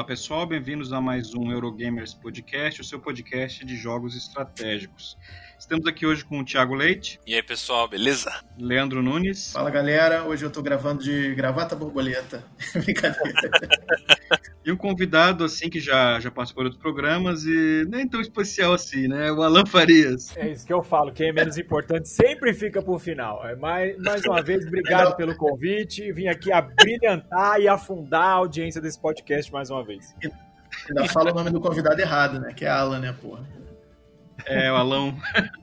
[0.00, 5.18] Olá pessoal, bem-vindos a mais um Eurogamers Podcast, o seu podcast de jogos estratégicos.
[5.60, 7.20] Estamos aqui hoje com o Thiago Leite.
[7.26, 8.32] E aí pessoal, beleza?
[8.58, 9.52] Leandro Nunes.
[9.52, 12.42] Fala galera, hoje eu tô gravando de gravata borboleta.
[12.74, 13.50] Brincadeira.
[14.62, 18.74] E um convidado, assim, que já, já participou de outros programas e nem tão especial
[18.74, 19.32] assim, né?
[19.32, 20.36] O Alan Farias.
[20.36, 23.44] É isso que eu falo, quem é menos importante sempre fica pro final.
[23.46, 26.12] É mais, mais uma vez, obrigado pelo convite.
[26.12, 30.14] Vim aqui abrilhantar e afundar a audiência desse podcast mais uma vez.
[30.88, 32.52] Ainda fala o nome do convidado errado, né?
[32.52, 33.42] Que é Alan, né, porra?
[34.50, 35.16] É, o Alão.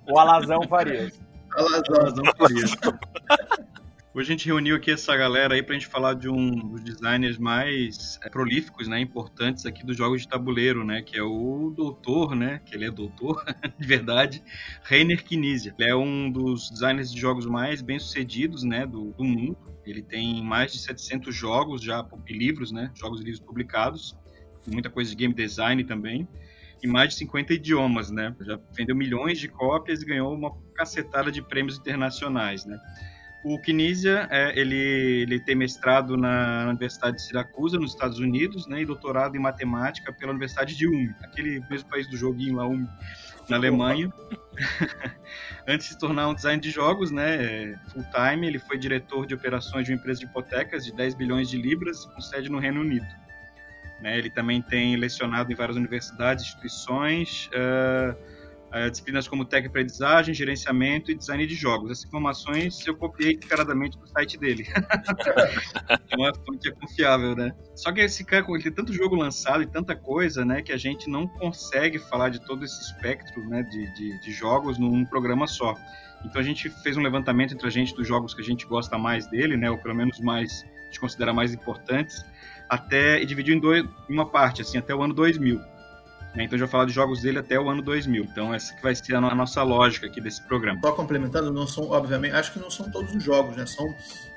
[0.09, 1.19] O Alazão Farias.
[1.51, 1.95] Alazão.
[1.99, 2.71] Alazão Farias.
[4.13, 7.37] Hoje a gente reuniu aqui essa galera aí pra gente falar de um dos designers
[7.37, 12.33] mais é, prolíficos, né, importantes aqui dos jogos de tabuleiro, né, que é o doutor,
[12.33, 13.43] né, que ele é doutor,
[13.77, 14.41] de verdade,
[14.83, 15.75] Rainer Knizia.
[15.77, 19.57] Ele é um dos designers de jogos mais bem-sucedidos, né, do, do mundo.
[19.85, 24.17] Ele tem mais de 700 jogos já, livros, né, jogos e livros publicados,
[24.65, 26.25] muita coisa de game design também
[26.83, 28.35] em mais de 50 idiomas, né?
[28.41, 32.79] Já vendeu milhões de cópias e ganhou uma cacetada de prêmios internacionais, né?
[33.43, 38.81] O Kinesia, é, ele, ele tem mestrado na Universidade de Siracusa, nos Estados Unidos, né,
[38.81, 42.85] e doutorado em matemática pela Universidade de Ulm, aquele mesmo país do joguinho lá, Ulm,
[43.47, 44.11] na Alemanha.
[45.67, 49.35] Antes de se tornar um design de jogos, né, full time, ele foi diretor de
[49.35, 52.81] operações de uma empresa de hipotecas de 10 bilhões de libras, com sede no Reino
[52.81, 53.07] Unido.
[54.01, 58.15] Né, ele também tem lecionado em várias universidades, instituições, uh,
[58.67, 61.91] uh, disciplinas como técnica aprendizagem, gerenciamento e design de jogos.
[61.91, 64.67] Essas informações eu copiei descaradamente do site dele.
[66.09, 67.53] é uma fonte confiável, né?
[67.75, 70.77] Só que esse cara, ele tem tanto jogo lançado e tanta coisa, né, que a
[70.77, 75.47] gente não consegue falar de todo esse espectro, né, de, de, de jogos num programa
[75.47, 75.75] só.
[76.25, 78.97] Então a gente fez um levantamento entre a gente dos jogos que a gente gosta
[78.97, 82.25] mais dele, né, ou pelo menos mais a gente considera mais importantes,
[82.69, 85.59] até e dividiu em, dois, em uma parte, assim, até o ano 2000.
[86.35, 86.43] Né?
[86.43, 88.23] Então, já falar de jogos dele até o ano 2000.
[88.23, 90.79] Então, essa que vai ser a nossa lógica aqui desse programa.
[90.83, 93.65] Só complementando, não são, obviamente, acho que não são todos os jogos, né?
[93.65, 93.85] São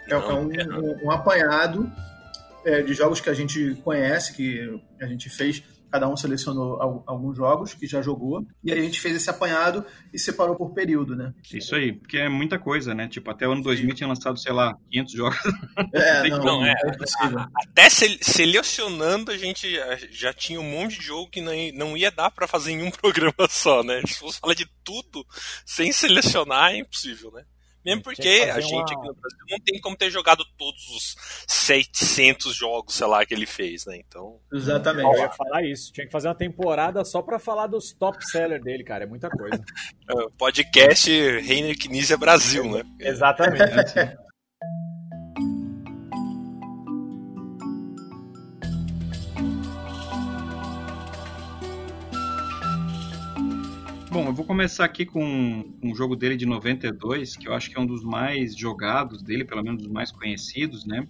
[0.08, 1.90] é, não, é um, um, um, apanhado
[2.64, 7.36] é, de jogos que a gente conhece, que a gente fez cada um selecionou alguns
[7.36, 11.16] jogos que já jogou, e aí a gente fez esse apanhado e separou por período,
[11.16, 11.34] né?
[11.52, 13.08] Isso aí, porque é muita coisa, né?
[13.08, 15.38] Tipo, até o ano 2000 tinha lançado, sei lá, 500 jogos.
[15.92, 19.68] É, não, não, é, é Até selecionando a gente
[20.10, 22.90] já tinha um monte de jogo que não, não ia dar para fazer em um
[22.92, 24.00] programa só, né?
[24.06, 25.26] Se fosse falar de tudo
[25.64, 27.44] sem selecionar, é impossível, né?
[27.84, 28.82] Mesmo porque a gente uma...
[28.82, 31.16] aqui no Brasil não tem como ter jogado todos os
[31.48, 33.96] 700 jogos, sei lá, que ele fez, né?
[33.96, 34.38] Então.
[34.52, 35.16] Exatamente.
[35.16, 35.92] Eu ia falar isso.
[35.92, 39.04] Tinha que fazer uma temporada só pra falar dos top sellers dele, cara.
[39.04, 39.62] É muita coisa.
[40.36, 42.82] Podcast Reiner Knizia Brasil, né?
[42.98, 43.94] Exatamente.
[54.10, 57.78] Bom, eu vou começar aqui com um jogo dele de 92, que eu acho que
[57.78, 61.06] é um dos mais jogados dele, pelo menos dos mais conhecidos, né?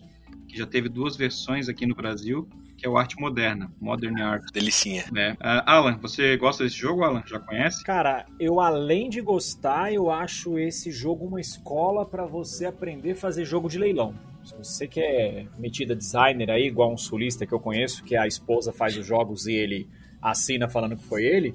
[0.46, 2.46] Que já teve duas versões aqui no Brasil,
[2.76, 4.44] que é o Arte Moderna, Modern Art.
[4.52, 5.06] Delicinha.
[5.10, 5.32] Né?
[5.32, 7.22] Uh, Alan, você gosta desse jogo, Alan?
[7.24, 7.82] Já conhece?
[7.84, 13.16] Cara, eu além de gostar, eu acho esse jogo uma escola para você aprender a
[13.16, 14.14] fazer jogo de leilão.
[14.44, 18.26] Se você que é metida designer aí, igual um sulista que eu conheço, que a
[18.26, 19.88] esposa faz os jogos e ele
[20.20, 21.54] assina falando que foi ele,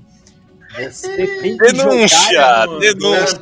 [0.75, 2.67] denúncia, jogar.
[2.79, 3.39] Denúncia!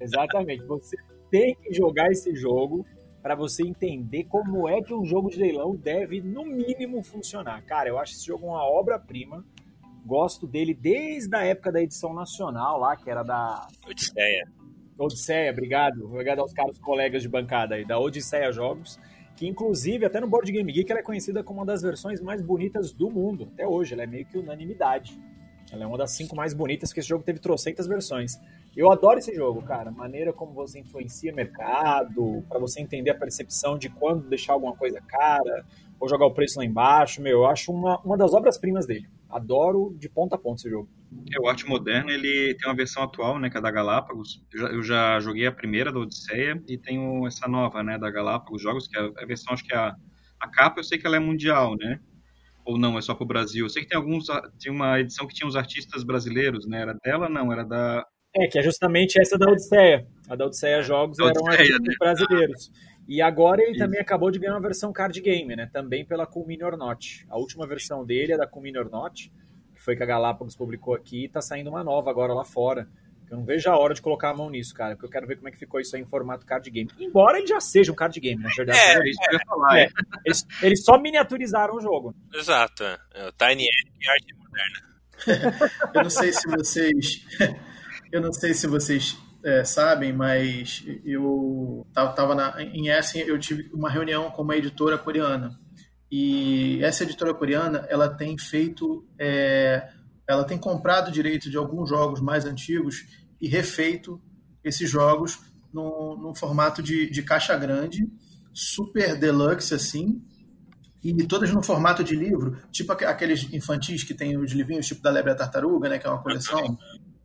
[0.00, 0.64] Exatamente.
[0.64, 0.96] Você
[1.30, 2.86] tem que jogar esse jogo
[3.22, 7.62] para você entender como é que um jogo de leilão deve, no mínimo, funcionar.
[7.62, 9.44] Cara, eu acho esse jogo uma obra-prima.
[10.04, 13.68] Gosto dele desde a época da edição nacional lá, que era da.
[13.88, 14.48] Odisseia.
[14.98, 16.04] Odisseia, obrigado.
[16.04, 18.98] Obrigado aos caros colegas de bancada aí, da Odisseia Jogos
[19.42, 22.40] que inclusive até no Board Game Geek ela é conhecida como uma das versões mais
[22.40, 25.18] bonitas do mundo, até hoje, ela é meio que unanimidade.
[25.72, 28.38] Ela é uma das cinco mais bonitas, porque esse jogo teve trocentas versões.
[28.76, 29.90] Eu adoro esse jogo, cara.
[29.90, 35.00] Maneira como você influencia mercado, para você entender a percepção de quando deixar alguma coisa
[35.00, 35.66] cara,
[35.98, 37.20] ou jogar o preço lá embaixo.
[37.20, 39.08] Meu, eu acho uma, uma das obras-primas dele.
[39.28, 40.88] Adoro de ponta a ponta esse jogo.
[41.34, 44.42] É, o Arte Moderno, ele tem uma versão atual, né, que é da Galápagos.
[44.52, 48.10] Eu já, eu já, joguei a primeira da Odisseia e tenho essa nova, né, da
[48.10, 49.94] Galápagos Jogos, que é a versão, acho que é a,
[50.40, 52.00] a capa, eu sei que ela é mundial, né?
[52.64, 53.64] Ou não, é só pro Brasil.
[53.64, 54.26] Eu sei que tem alguns,
[54.58, 56.82] tinha uma edição que tinha uns artistas brasileiros, né?
[56.82, 58.06] Era dela, não, era da...
[58.34, 60.06] É, que é justamente essa da Odisseia.
[60.28, 61.94] A da Odisseia Jogos da eram Odisseia, artistas né?
[61.98, 62.70] brasileiros.
[63.08, 63.80] E agora ele Isso.
[63.80, 65.68] também acabou de ganhar uma versão card game, né?
[65.72, 67.26] Também pela Cool Mini or Not.
[67.28, 69.32] A última versão dele é da Cool Mini or Not,
[69.82, 72.88] que foi que a Galápagos publicou aqui, e tá saindo uma nova agora lá fora.
[73.28, 75.36] Eu não vejo a hora de colocar a mão nisso, cara, porque eu quero ver
[75.36, 76.88] como é que ficou isso aí em formato card game.
[77.00, 78.78] Embora ele já seja um card game, na verdade.
[78.78, 79.78] É, é isso que eu ia falar.
[79.78, 79.88] É.
[80.24, 82.14] Eles, eles, só miniaturizaram o jogo.
[82.32, 82.84] Exato.
[82.84, 82.98] É.
[83.14, 85.70] é Tiny e arte moderna.
[85.94, 87.26] eu não sei se vocês.
[88.12, 93.68] eu não sei se vocês é, sabem, mas eu tava na, em Essen, eu tive
[93.72, 95.58] uma reunião com uma editora coreana.
[96.14, 99.88] E essa editora coreana, ela tem feito, é,
[100.28, 103.06] ela tem comprado direito de alguns jogos mais antigos
[103.40, 104.20] e refeito
[104.62, 105.40] esses jogos
[105.72, 108.06] num, num formato de, de caixa grande,
[108.52, 110.22] super deluxe assim,
[111.02, 115.10] e todas no formato de livro, tipo aqueles infantis que tem os livrinhos tipo da
[115.10, 116.78] Lebre a Tartaruga, né, que é uma coleção.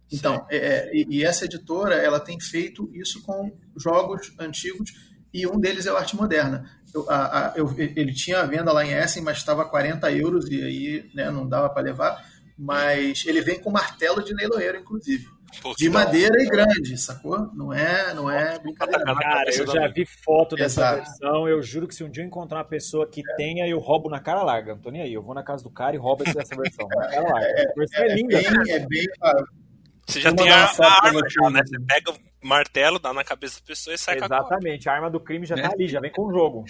[0.10, 4.94] Então, é, é, e, e, essa editora, ela tem feito isso com jogos antigos
[5.34, 6.66] e um deles é o Arte Moderna.
[7.10, 10.64] A, a, eu, ele tinha a venda lá em Essen, mas estava 40 euros e
[10.64, 12.26] aí né, não dava para levar.
[12.58, 15.28] Mas ele vem com martelo de leiloeiro, inclusive.
[15.62, 17.50] Pô, de madeira e grande, sacou?
[17.54, 19.04] Não é, não é brincadeira.
[19.04, 20.98] Cara, eu já vi foto dessa Exato.
[20.98, 21.48] versão.
[21.48, 23.36] Eu juro que se um dia eu encontrar uma pessoa que é.
[23.36, 24.74] tenha, eu roubo na cara larga.
[24.74, 25.14] Não tô nem aí.
[25.14, 26.88] Eu vou na casa do cara e roubo essa versão.
[26.88, 27.48] Na cara larga.
[27.48, 28.38] É, é, é, linda.
[28.40, 29.08] É bem, é bem
[30.08, 31.20] você já tem a, a arma
[31.52, 31.62] né?
[31.66, 32.18] Você pega o
[32.48, 35.56] martelo, dá na cabeça da pessoa e sai Exatamente, a, a arma do crime já
[35.56, 35.68] tá é.
[35.68, 36.66] tá ali, já vem com o jogo.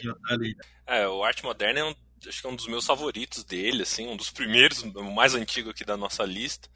[0.00, 0.54] Já tá ali.
[0.86, 1.94] É, o Arte Moderna é um,
[2.26, 5.70] acho que é um dos meus favoritos dele, assim, um dos primeiros, o mais antigo
[5.70, 6.68] aqui da nossa lista.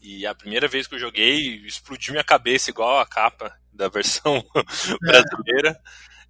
[0.00, 4.42] E a primeira vez que eu joguei, explodiu minha cabeça igual a capa da versão
[5.00, 5.78] brasileira.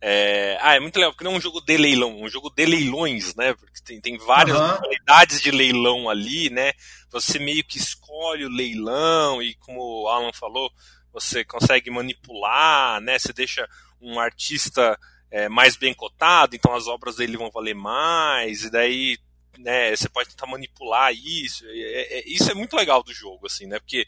[0.02, 2.50] É, ah, é muito legal, porque não é um jogo de leilão, é um jogo
[2.50, 3.52] de leilões, né?
[3.52, 4.66] Porque tem, tem várias uhum.
[4.66, 6.72] modalidades de leilão ali, né?
[7.10, 10.70] Você meio que escolhe o leilão e, como o Alan falou,
[11.12, 13.18] você consegue manipular, né?
[13.18, 13.68] Você deixa
[14.00, 14.98] um artista
[15.30, 19.18] é, mais bem cotado, então as obras dele vão valer mais, e daí
[19.58, 21.64] né, você pode tentar manipular isso.
[21.66, 23.78] É, é, isso é muito legal do jogo, assim, né?
[23.78, 24.06] Porque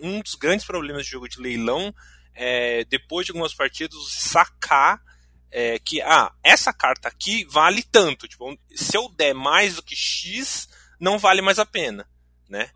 [0.00, 1.94] um dos grandes problemas de jogo de leilão
[2.34, 5.00] é, depois de algumas partidas, sacar
[5.50, 8.28] é, que ah, essa carta aqui vale tanto.
[8.28, 10.68] Tipo, se eu der mais do que X,
[10.98, 12.08] não vale mais a pena,
[12.48, 12.70] né?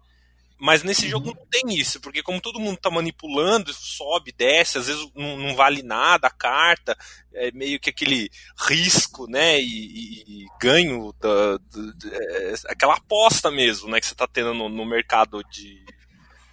[0.65, 1.11] Mas nesse uhum.
[1.11, 5.37] jogo não tem isso, porque como todo mundo está manipulando, sobe, desce, às vezes não,
[5.37, 6.97] não, vale nada a carta,
[7.35, 8.31] é meio que aquele
[8.67, 14.07] risco, né, e, e, e ganho, da, da, da, é, aquela aposta mesmo, né, que
[14.07, 15.85] você está tendo no, no, mercado de,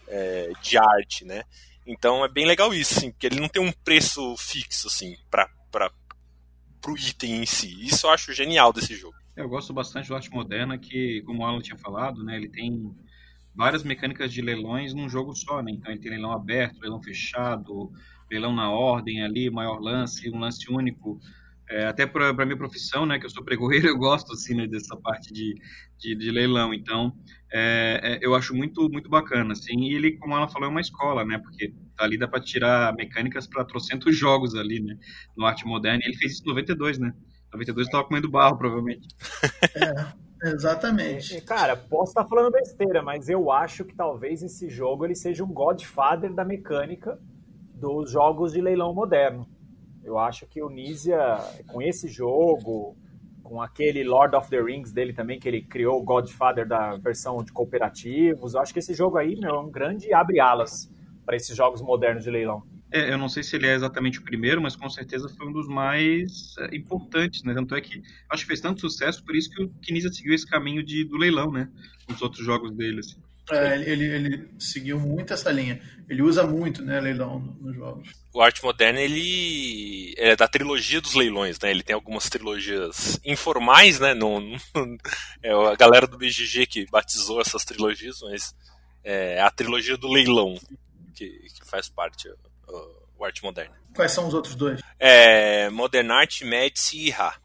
[0.10, 1.46] é, de arte, né.
[1.88, 5.50] Então é bem legal isso, assim, porque ele não tem um preço fixo, assim, para
[6.82, 7.82] pro item em si.
[7.82, 9.16] Isso eu acho genial desse jogo.
[9.38, 12.94] Eu gosto bastante do arte moderna, que, como o Alan tinha falado, né, ele tem
[13.56, 15.72] várias mecânicas de leilões num jogo só, né?
[15.72, 17.92] Então ele tem leilão aberto, leilão fechado,
[18.30, 21.20] leilão na ordem ali, maior lance, um lance único.
[21.70, 24.96] É, até para minha profissão, né, que eu sou pregoeiro, eu gosto assim né, dessa
[24.98, 25.56] parte de,
[25.98, 26.74] de, de leilão.
[26.74, 27.16] Então,
[27.52, 29.80] é, é, eu acho muito muito bacana, assim.
[29.80, 33.48] E ele, como ela falou, é uma escola, né, porque ali dá para tirar mecânicas
[33.48, 34.98] para trocentos jogos ali, né,
[35.38, 36.02] no arte moderna.
[36.04, 37.14] E ele fez isso em 92, né?
[37.54, 39.08] 92 estava comendo barro, provavelmente.
[39.74, 41.42] É, exatamente.
[41.42, 45.52] Cara, posso estar falando besteira, mas eu acho que talvez esse jogo ele seja um
[45.52, 47.20] godfather da mecânica
[47.74, 49.48] dos jogos de leilão moderno.
[50.04, 52.96] Eu acho que o Nizia, com esse jogo,
[53.44, 57.44] com aquele Lord of the Rings dele também, que ele criou o Godfather da versão
[57.44, 60.90] de cooperativos, eu acho que esse jogo aí, meu, é um grande abre-alas
[61.26, 62.64] para esses jogos modernos de leilão.
[62.92, 65.54] É, eu não sei se ele é exatamente o primeiro, mas com certeza foi um
[65.54, 67.54] dos mais é, importantes, né?
[67.54, 70.46] Tanto é que acho que fez tanto sucesso, por isso que o Kinizia seguiu esse
[70.46, 71.70] caminho de, do leilão, né?
[72.10, 73.16] Os outros jogos dele, assim.
[73.50, 75.82] É, ele, ele seguiu muito essa linha.
[76.08, 78.10] Ele usa muito, né, leilão nos jogos.
[78.34, 81.72] O Arte Moderno, ele é da trilogia dos leilões, né?
[81.72, 84.14] Ele tem algumas trilogias informais, né?
[84.14, 84.58] No, no
[85.42, 88.54] é a galera do BGG que batizou essas trilogias, mas
[89.04, 90.58] é a trilogia do leilão
[91.16, 92.30] que, que faz parte
[93.18, 93.74] o, Arte Moderno.
[93.96, 94.82] Quais são os outros dois?
[95.00, 97.36] É Modern Art, Médici e Ra.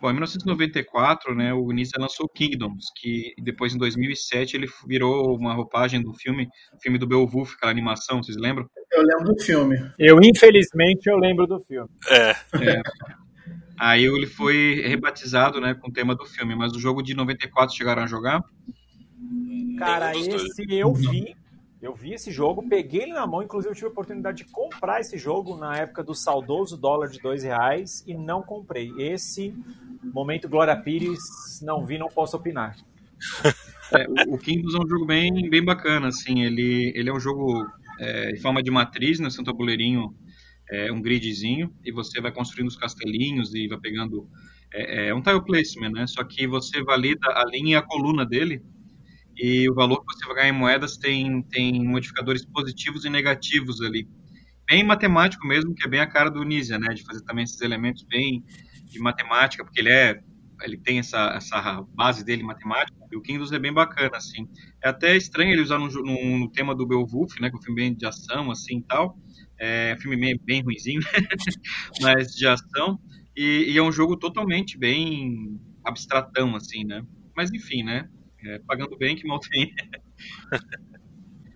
[0.00, 5.54] Bom, em 1994, né, o Nisa lançou Kingdoms, que depois em 2007 ele virou uma
[5.54, 6.48] roupagem do filme,
[6.82, 8.68] filme do Beowulf, aquela animação, vocês lembram?
[8.90, 9.76] Eu lembro do filme.
[9.96, 11.88] Eu, infelizmente, eu lembro do filme.
[12.10, 12.30] É.
[12.30, 12.82] é.
[13.78, 17.74] Aí ele foi rebatizado, né, com o tema do filme, mas o jogo de 94
[17.74, 18.42] chegaram a jogar?
[19.78, 21.34] Cara, esse eu vi,
[21.82, 25.00] eu vi esse jogo, peguei ele na mão, inclusive eu tive a oportunidade de comprar
[25.00, 28.92] esse jogo na época do saudoso dólar de dois reais e não comprei.
[28.96, 29.52] Esse
[30.14, 32.76] momento Glória Pires, não vi, não posso opinar.
[33.94, 37.66] É, o, Kingdoms é um jogo bem, bem bacana, assim, ele, ele é um jogo
[38.00, 40.14] é, em forma de matriz, né, seu tabuleirinho
[40.70, 44.26] é um gridzinho, e você vai construindo os castelinhos e vai pegando,
[44.72, 48.24] é, é um tile placement, né, só que você valida a linha e a coluna
[48.24, 48.62] dele,
[49.36, 53.80] e o valor que você vai ganhar em moedas tem, tem modificadores positivos e negativos
[53.80, 54.08] ali.
[54.66, 56.94] Bem matemático mesmo, que é bem a cara do Nisia, né?
[56.94, 58.44] De fazer também esses elementos bem
[58.84, 60.20] de matemática, porque ele é
[60.64, 64.48] ele tem essa, essa base dele matemática, e o Kingdoms é bem bacana, assim.
[64.82, 67.62] É até estranho ele usar no, no, no tema do Beowulf, né, que é um
[67.62, 69.18] filme bem de ação, assim, e tal.
[69.58, 71.00] É um filme bem, bem ruizinho,
[72.00, 72.98] mas de ação.
[73.36, 77.02] E, e, é um jogo totalmente bem abstratão, assim, né?
[77.36, 78.08] Mas enfim, né?
[78.44, 79.72] É, pagando bem que mal tem.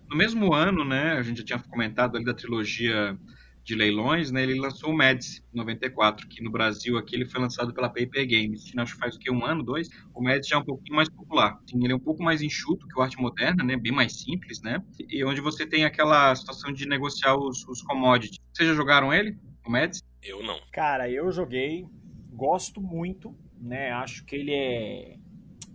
[0.08, 3.18] no mesmo ano, né, a gente já tinha comentado ali da trilogia
[3.64, 7.74] de leilões, né, ele lançou o Mads 94, que no Brasil aqui ele foi lançado
[7.74, 8.72] pela Paper Games.
[8.76, 9.88] Acho que faz o que um ano, dois.
[10.14, 11.58] O Mads já é um pouquinho mais popular.
[11.64, 14.62] Assim, ele é um pouco mais enxuto que o Arte Moderna, né, bem mais simples,
[14.62, 18.38] né, e onde você tem aquela situação de negociar os, os commodities.
[18.54, 20.00] Vocês já jogaram ele, o Mads?
[20.22, 20.60] Eu não.
[20.72, 21.84] Cara, eu joguei,
[22.32, 23.90] gosto muito, né?
[23.90, 25.16] Acho que ele é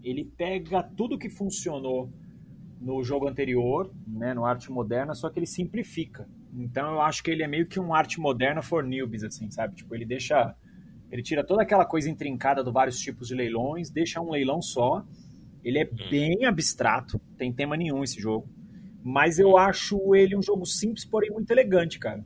[0.04, 2.12] ele pega tudo que funcionou
[2.80, 6.28] no jogo anterior, né, no arte moderna, só que ele simplifica.
[6.54, 9.76] Então eu acho que ele é meio que um arte moderna for newbies, assim, sabe?
[9.76, 10.56] Tipo, ele deixa.
[11.12, 15.06] Ele tira toda aquela coisa intrincada do vários tipos de leilões, deixa um leilão só.
[15.64, 16.10] Ele é uhum.
[16.10, 18.50] bem abstrato, tem tema nenhum esse jogo.
[19.04, 22.26] Mas eu acho ele um jogo simples, porém muito elegante, cara.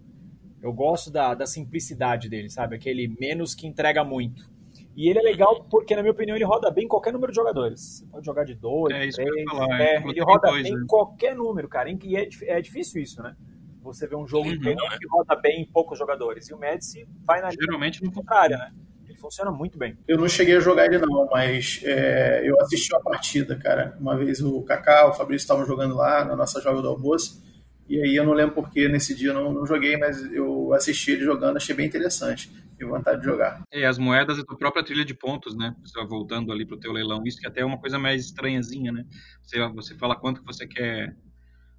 [0.61, 2.75] Eu gosto da, da simplicidade dele, sabe?
[2.75, 4.49] Aquele menos que entrega muito.
[4.95, 7.35] E ele é legal porque, na minha opinião, ele roda bem em qualquer número de
[7.35, 7.99] jogadores.
[7.99, 9.43] Você pode jogar de dois, é, três.
[9.49, 10.85] Falar, é, ele roda dois, bem em né?
[10.87, 11.89] qualquer número, cara.
[11.89, 13.35] E é, é difícil isso, né?
[13.83, 16.49] Você vê um jogo uhum, inteiro que roda bem em poucos jogadores.
[16.49, 18.71] E o Medici vai na Geralmente linha contrária, né?
[19.05, 19.97] Ele funciona muito bem.
[20.07, 23.97] Eu não cheguei a jogar ele não, mas é, eu assisti a partida, cara.
[23.99, 27.43] Uma vez o Kaká, o Fabrício estavam jogando lá na nossa joga do almoço.
[27.87, 31.11] E aí eu não lembro porque nesse dia eu não, não joguei, mas eu assisti
[31.11, 32.49] ele jogando, achei bem interessante
[32.79, 33.63] e vontade de jogar.
[33.71, 35.75] E as moedas é a tua própria trilha de pontos, né?
[35.81, 37.23] Você vai voltando ali pro teu leilão.
[37.25, 39.05] Isso que até é uma coisa mais estranhazinha, né?
[39.43, 41.15] Você, você fala quanto que você quer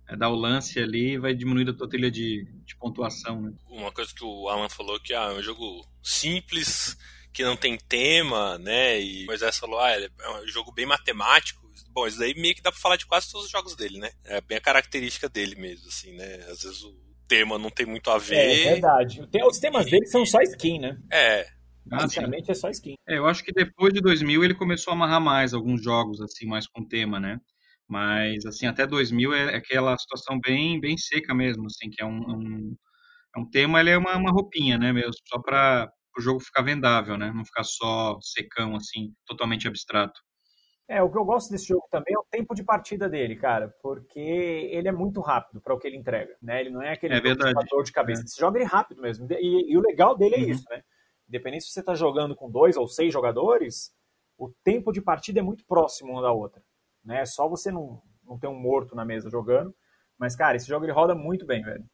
[0.08, 3.52] é, dar o lance ali e vai diminuindo a tua trilha de, de pontuação, né?
[3.68, 6.96] Uma coisa que o Alan falou que ah, é um jogo simples,
[7.32, 9.00] que não tem tema, né?
[9.00, 10.08] E o Moisés falou, ah, é
[10.42, 11.66] um jogo bem matemático.
[11.90, 14.10] Bom, isso daí meio que dá pra falar de quase todos os jogos dele, né?
[14.24, 16.36] É bem a característica dele mesmo, assim, né?
[16.50, 18.36] Às vezes o tema não tem muito a ver.
[18.36, 19.28] É, verdade.
[19.48, 20.98] Os temas dele são só skin, né?
[21.12, 21.46] É.
[21.84, 22.94] Basicamente ah, é só skin.
[23.08, 26.46] É, eu acho que depois de 2000 ele começou a amarrar mais alguns jogos, assim,
[26.46, 27.40] mais com tema, né?
[27.88, 32.18] Mas, assim, até 2000 é aquela situação bem, bem seca mesmo, assim, que é um,
[32.18, 32.76] um,
[33.36, 36.62] é um tema, ele é uma, uma roupinha, né, mesmo, só para o jogo ficar
[36.62, 37.30] vendável, né?
[37.32, 40.20] Não ficar só secão, assim, totalmente abstrato.
[40.88, 43.74] É, o que eu gosto desse jogo também é o tempo de partida dele, cara,
[43.82, 46.60] porque ele é muito rápido para o que ele entrega, né?
[46.60, 47.20] Ele não é aquele é
[47.68, 48.22] dor de cabeça.
[48.22, 48.26] É.
[48.26, 49.26] Você joga ele rápido mesmo.
[49.32, 50.50] E, e o legal dele é uhum.
[50.50, 50.82] isso, né?
[51.28, 53.92] Independente se você está jogando com dois ou seis jogadores,
[54.38, 56.62] o tempo de partida é muito próximo uma da outra,
[57.04, 57.22] né?
[57.22, 59.74] É só você não, não ter um morto na mesa jogando.
[60.16, 61.84] Mas, cara, esse jogo ele roda muito bem, velho.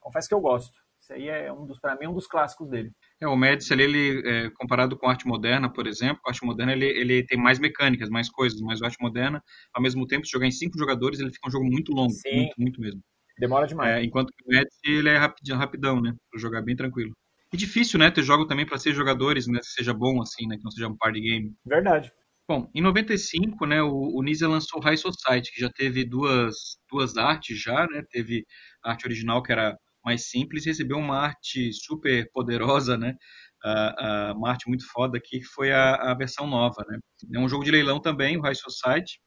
[0.00, 0.78] Confesso que eu gosto.
[1.00, 2.92] Isso aí é um dos, para mim, um dos clássicos dele.
[3.20, 6.72] É, o Médici, ele, é, comparado com a arte moderna, por exemplo, a arte moderna
[6.72, 9.42] ele, ele tem mais mecânicas, mais coisas, mas a arte moderna,
[9.74, 12.36] ao mesmo tempo, se jogar em cinco jogadores, ele fica um jogo muito longo, Sim.
[12.36, 13.00] muito, muito mesmo.
[13.38, 13.96] Demora demais.
[13.96, 17.12] É, enquanto que o Médici, ele é rapidão, rapidão, né, para jogar bem tranquilo.
[17.52, 20.56] E difícil, né, ter jogo também para seis jogadores, né, que seja bom assim, né,
[20.56, 21.54] que não seja um party game.
[21.66, 22.12] Verdade.
[22.48, 27.16] Bom, em 95, né, o, o Nisa lançou High Society, que já teve duas, duas
[27.16, 28.44] artes já, né, teve
[28.84, 29.76] a arte original que era
[30.08, 33.14] mais simples, recebeu uma arte super poderosa, né?
[33.62, 36.98] Uh, uh, uma arte muito foda aqui, que foi a, a, versão nova, né?
[37.34, 39.20] É um jogo de leilão também, o High Society,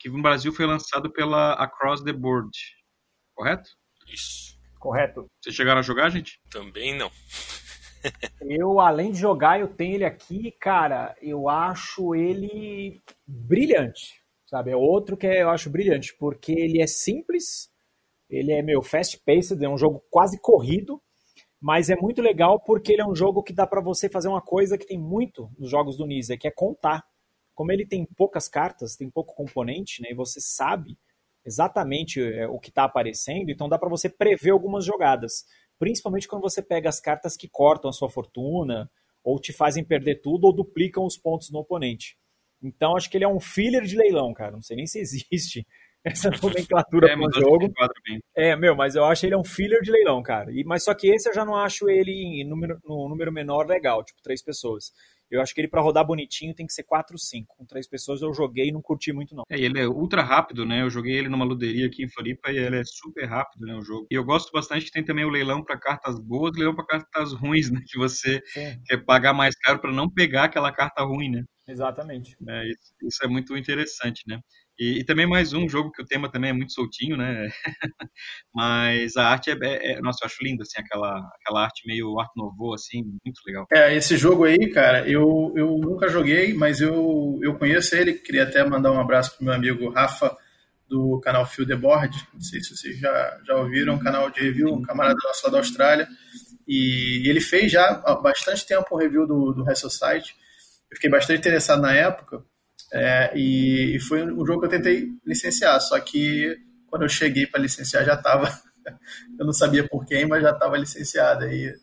[0.00, 2.50] que no Brasil foi lançado pela Across the Board,
[3.34, 3.70] correto?
[4.12, 4.58] Isso.
[4.80, 5.26] Correto.
[5.40, 6.40] Vocês chegaram a jogar, gente?
[6.50, 7.10] Também não.
[8.40, 14.72] eu, além de jogar, eu tenho ele aqui, cara, eu acho ele brilhante, sabe?
[14.72, 17.69] É outro que eu acho brilhante, porque ele é simples,
[18.30, 21.02] ele é meu fast-paced, é um jogo quase corrido,
[21.60, 24.40] mas é muito legal porque ele é um jogo que dá para você fazer uma
[24.40, 27.04] coisa que tem muito nos jogos do Nisa, que é contar.
[27.54, 30.96] Como ele tem poucas cartas, tem pouco componente, né, e você sabe
[31.44, 35.44] exatamente é, o que está aparecendo, então dá para você prever algumas jogadas.
[35.78, 38.90] Principalmente quando você pega as cartas que cortam a sua fortuna,
[39.22, 42.16] ou te fazem perder tudo, ou duplicam os pontos no oponente.
[42.62, 44.52] Então acho que ele é um filler de leilão, cara.
[44.52, 45.66] Não sei nem se existe
[46.04, 47.72] essa nomenclatura é, pro jogo.
[48.34, 50.50] É, meu, mas eu acho ele é um filler de leilão, cara.
[50.52, 53.66] E, mas só que esse eu já não acho ele em número, no número menor
[53.66, 54.92] legal, tipo três pessoas.
[55.30, 57.54] Eu acho que ele para rodar bonitinho tem que ser 4 ou 5.
[57.56, 59.44] Com três pessoas eu joguei e não curti muito não.
[59.48, 60.82] É, ele é ultra rápido, né?
[60.82, 63.82] Eu joguei ele numa luderia aqui em Floripa e ele é super rápido, né, o
[63.82, 64.08] jogo.
[64.10, 66.86] E eu gosto bastante que tem também o leilão para cartas boas, e leilão para
[66.86, 68.82] cartas ruins, né, que você Sim.
[68.84, 71.44] quer pagar mais caro para não pegar aquela carta ruim, né?
[71.68, 72.36] Exatamente.
[72.48, 74.40] É, isso, isso, é muito interessante, né?
[74.80, 77.50] E, e, também mais um jogo que o tema também é muito soltinho, né?
[78.54, 82.18] Mas a arte é, é, é, Nossa, eu acho lindo, assim, aquela, aquela arte meio
[82.18, 83.66] art nouveau, assim, muito legal.
[83.70, 88.14] É, esse jogo aí, cara, eu, eu nunca joguei, mas eu, eu conheço ele.
[88.14, 90.34] Queria até mandar um abraço pro meu amigo Rafa,
[90.88, 92.16] do canal Fio The Board.
[92.32, 95.52] Não sei se vocês já, já ouviram, um canal de review, um camarada nosso lá
[95.52, 96.08] da Austrália.
[96.66, 100.34] E ele fez já há bastante tempo um review do, do High Society.
[100.90, 102.42] Eu fiquei bastante interessado na época.
[102.92, 106.56] É, e, e, foi um jogo que eu tentei licenciar, só que
[106.86, 108.48] quando eu cheguei para licenciar já estava,
[109.38, 111.74] eu não sabia por quem, mas já estava licenciado, aí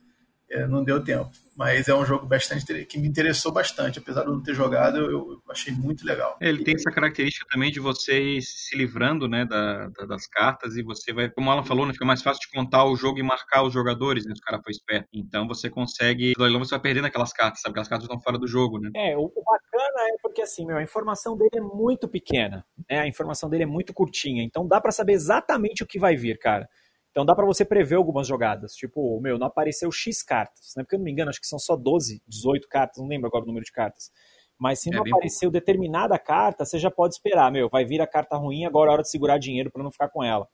[0.68, 4.34] não deu tempo mas é um jogo bastante que me interessou bastante, apesar de eu
[4.36, 6.38] não ter jogado, eu, eu achei muito legal.
[6.40, 10.76] Ele tem essa característica também de você ir se livrando, né, da, da, das cartas
[10.76, 13.18] e você vai, como o Alan falou, né, fica mais fácil de contar o jogo
[13.18, 15.08] e marcar os jogadores, né, se o cara foi esperto.
[15.12, 18.38] Então você consegue, no leilão você vai perdendo aquelas cartas, sabe, aquelas cartas estão fora
[18.38, 18.92] do jogo, né?
[18.96, 23.00] É, o, o bacana é porque assim, meu, a informação dele é muito pequena, né,
[23.00, 26.38] a informação dele é muito curtinha, então dá para saber exatamente o que vai vir,
[26.38, 26.70] cara.
[27.18, 28.76] Então dá para você prever algumas jogadas.
[28.76, 30.84] Tipo, meu, não apareceu X cartas, né?
[30.84, 33.44] Porque eu não me engano, acho que são só 12, 18 cartas, não lembro agora
[33.44, 34.12] o número de cartas.
[34.56, 38.06] Mas se é não apareceu determinada carta, você já pode esperar, meu, vai vir a
[38.06, 40.48] carta ruim, agora é hora de segurar dinheiro para não ficar com ela.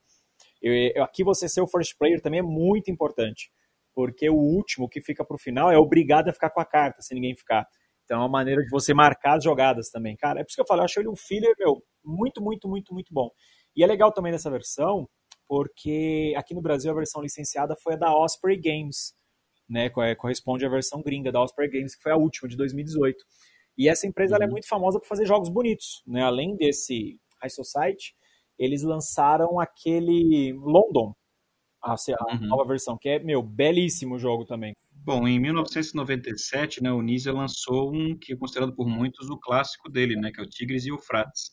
[0.62, 3.52] Eu, eu, aqui você ser o first player também é muito importante,
[3.94, 7.14] porque o último que fica pro final é obrigado a ficar com a carta, se
[7.14, 7.68] ninguém ficar.
[8.04, 10.16] Então é uma maneira de você marcar as jogadas também.
[10.16, 12.66] Cara, é por isso que eu falo, eu acho ele um filler, meu, muito, muito,
[12.66, 13.28] muito, muito bom.
[13.76, 15.06] E é legal também dessa versão,
[15.54, 19.14] porque aqui no Brasil a versão licenciada foi a da Osprey Games,
[19.70, 23.16] né, corresponde à versão gringa da Osprey Games, que foi a última, de 2018.
[23.78, 24.42] E essa empresa uhum.
[24.42, 26.22] é muito famosa por fazer jogos bonitos, né?
[26.22, 28.16] Além desse High Society,
[28.58, 31.14] eles lançaram aquele London,
[31.80, 32.48] a, a uhum.
[32.48, 34.74] nova versão, que é, meu, belíssimo jogo também.
[34.90, 39.88] Bom, em 1997, né, o Nizia lançou um que é considerado por muitos o clássico
[39.88, 41.52] dele, né, que é o Tigres e Eufrates.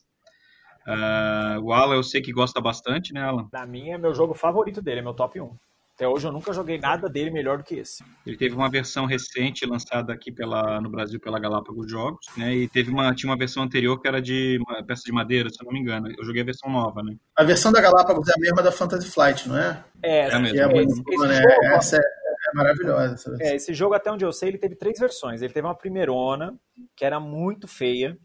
[0.86, 3.48] Uh, o Alan eu sei que gosta bastante, né, Alan?
[3.48, 5.56] Pra mim é meu jogo favorito dele, é meu top 1.
[5.94, 8.02] Até hoje eu nunca joguei nada dele melhor do que esse.
[8.26, 12.54] Ele teve uma versão recente lançada aqui pela, no Brasil pela Galápagos Jogos, né?
[12.54, 15.62] E teve uma, tinha uma versão anterior que era de uma peça de madeira, se
[15.62, 16.08] eu não me engano.
[16.18, 17.14] Eu joguei a versão nova, né?
[17.36, 19.84] A versão da Galápagos é a mesma da Fantasy Flight, não é?
[20.02, 20.58] É, é, mesmo.
[20.58, 21.42] É esse, esse né?
[21.42, 23.14] jogo, essa é, é maravilhosa.
[23.14, 25.42] Essa é, esse jogo, até onde eu sei, ele teve três versões.
[25.42, 26.54] Ele teve uma primeirona,
[26.96, 28.16] que era muito feia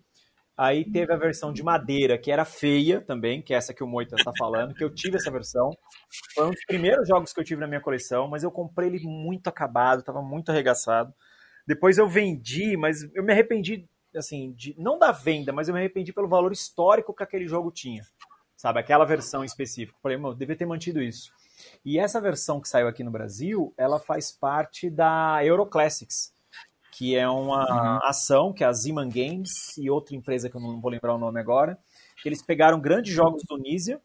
[0.57, 3.87] Aí teve a versão de madeira, que era feia também, que é essa que o
[3.87, 5.69] Moita está falando, que eu tive essa versão.
[6.33, 9.05] Foi um dos primeiros jogos que eu tive na minha coleção, mas eu comprei ele
[9.05, 11.13] muito acabado, estava muito arregaçado.
[11.67, 15.79] Depois eu vendi, mas eu me arrependi, assim, de, não da venda, mas eu me
[15.79, 18.01] arrependi pelo valor histórico que aquele jogo tinha.
[18.55, 19.99] Sabe, aquela versão específica.
[20.01, 21.31] Falei, mano, devia ter mantido isso.
[21.85, 26.35] E essa versão que saiu aqui no Brasil, ela faz parte da Euro Classics
[26.97, 27.99] que é uma uhum.
[28.09, 31.19] ação que é a Ziman Games e outra empresa que eu não vou lembrar o
[31.19, 31.77] nome agora,
[32.23, 34.01] que eles pegaram grandes jogos do Nizia,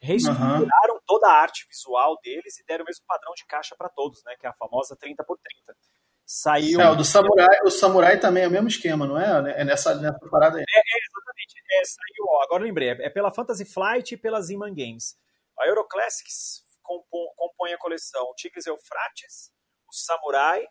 [0.00, 1.00] reestruturaram uhum.
[1.06, 4.34] toda a arte visual deles e deram o mesmo padrão de caixa para todos, né,
[4.40, 5.76] que é a famosa 30 por 30.
[6.24, 6.80] Saiu.
[6.80, 9.60] É, o do Samurai, o Samurai também é o mesmo esquema, não é?
[9.60, 10.64] É nessa, nessa parada aí.
[10.66, 11.62] É, é exatamente.
[11.72, 15.14] É, saiu, ó, agora lembrei, é pela Fantasy Flight e pela Ziman Games.
[15.58, 19.52] A Euroclassics compõe, compõe a coleção Tigres Eufrates,
[19.86, 20.66] o Samurai,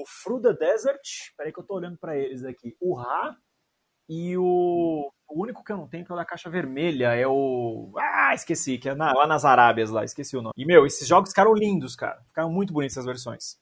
[0.00, 1.00] o Fruda Desert,
[1.36, 3.36] peraí que eu tô olhando para eles aqui, o Ra
[4.08, 7.26] e o, o único que eu não tenho que é o da caixa vermelha é
[7.26, 10.54] o ah, esqueci, que é na, lá nas Arábias lá, esqueci o nome.
[10.56, 12.22] E meu, esses jogos ficaram lindos, cara.
[12.28, 13.58] Ficaram muito bonitas essas versões.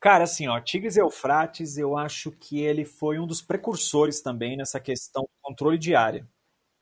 [0.00, 4.56] Cara, assim, ó, Tigres e Eufrates, eu acho que ele foi um dos precursores também
[4.56, 6.26] nessa questão do controle de área,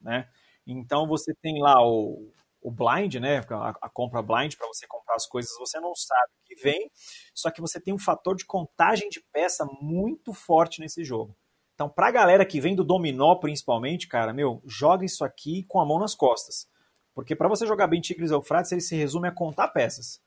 [0.01, 0.29] né?
[0.67, 2.33] Então você tem lá o,
[2.69, 6.33] o blind, né, a, a compra blind para você comprar as coisas, você não sabe
[6.43, 6.91] o que vem,
[7.35, 11.35] só que você tem um fator de contagem de peça muito forte nesse jogo.
[11.75, 15.81] Então, para a galera que vem do dominó principalmente, cara, meu, joga isso aqui com
[15.81, 16.69] a mão nas costas.
[17.15, 20.21] Porque para você jogar bem Tigres Eufrates, ele se resume a contar peças.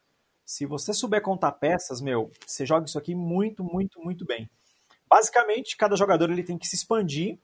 [0.43, 4.49] Se você souber contar peças, meu, você joga isso aqui muito, muito, muito bem.
[5.07, 7.37] Basicamente, cada jogador ele tem que se expandir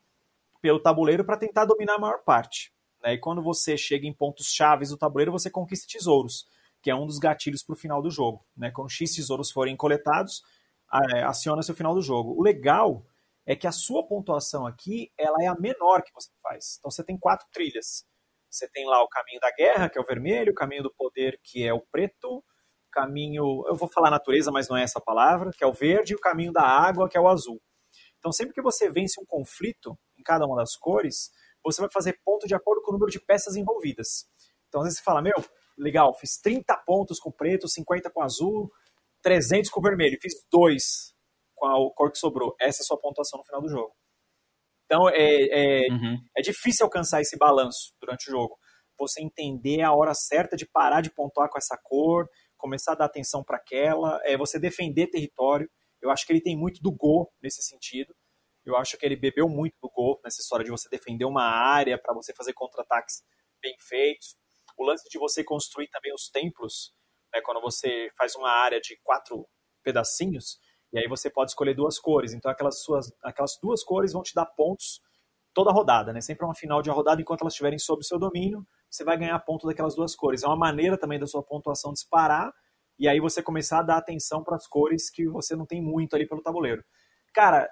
[0.59, 2.73] pelo tabuleiro para tentar dominar a maior parte.
[3.07, 3.13] Né?
[3.13, 6.45] E quando você chega em pontos chaves do tabuleiro, você conquista tesouros,
[6.81, 8.45] que é um dos gatilhos para o final do jogo.
[8.55, 8.69] Né?
[8.69, 10.43] Quando X tesouros forem coletados,
[11.13, 12.37] é, aciona-se o final do jogo.
[12.37, 13.05] O legal
[13.45, 16.75] é que a sua pontuação aqui ela é a menor que você faz.
[16.79, 18.05] Então você tem quatro trilhas.
[18.49, 21.39] Você tem lá o caminho da guerra, que é o vermelho, o caminho do poder,
[21.43, 22.43] que é o preto,
[22.91, 26.15] caminho, eu vou falar natureza, mas não é essa palavra, que é o verde, e
[26.15, 27.61] o caminho da água, que é o azul.
[28.17, 31.29] Então sempre que você vence um conflito em cada uma das cores,
[31.71, 34.25] você vai fazer ponto de acordo com o número de peças envolvidas.
[34.67, 35.35] Então, às vezes você fala, meu,
[35.77, 38.71] legal, fiz 30 pontos com preto, 50 com azul,
[39.21, 41.13] 300 com vermelho fiz dois
[41.55, 42.55] com a cor que sobrou.
[42.59, 43.93] Essa é a sua pontuação no final do jogo.
[44.85, 46.17] Então é, é, uhum.
[46.37, 48.57] é difícil alcançar esse balanço durante o jogo.
[48.97, 52.27] Você entender a hora certa de parar de pontuar com essa cor,
[52.57, 55.69] começar a dar atenção para aquela, é você defender território.
[56.01, 58.15] Eu acho que ele tem muito do Go nesse sentido.
[58.69, 61.97] Eu acho que ele bebeu muito do Go nessa história de você defender uma área
[61.97, 63.23] para você fazer contra-ataques
[63.61, 64.35] bem feitos.
[64.77, 66.93] O lance de você construir também os templos,
[67.33, 69.47] né, quando você faz uma área de quatro
[69.83, 70.59] pedacinhos,
[70.93, 72.33] e aí você pode escolher duas cores.
[72.33, 75.01] Então aquelas, suas, aquelas duas cores vão te dar pontos
[75.53, 76.21] toda a rodada, né?
[76.21, 79.65] Sempre uma final de rodada, enquanto elas estiverem sob seu domínio, você vai ganhar ponto
[79.65, 80.43] daquelas duas cores.
[80.43, 82.53] É uma maneira também da sua pontuação disparar
[82.99, 86.15] e aí você começar a dar atenção para as cores que você não tem muito
[86.15, 86.83] ali pelo tabuleiro.
[87.33, 87.69] Cara,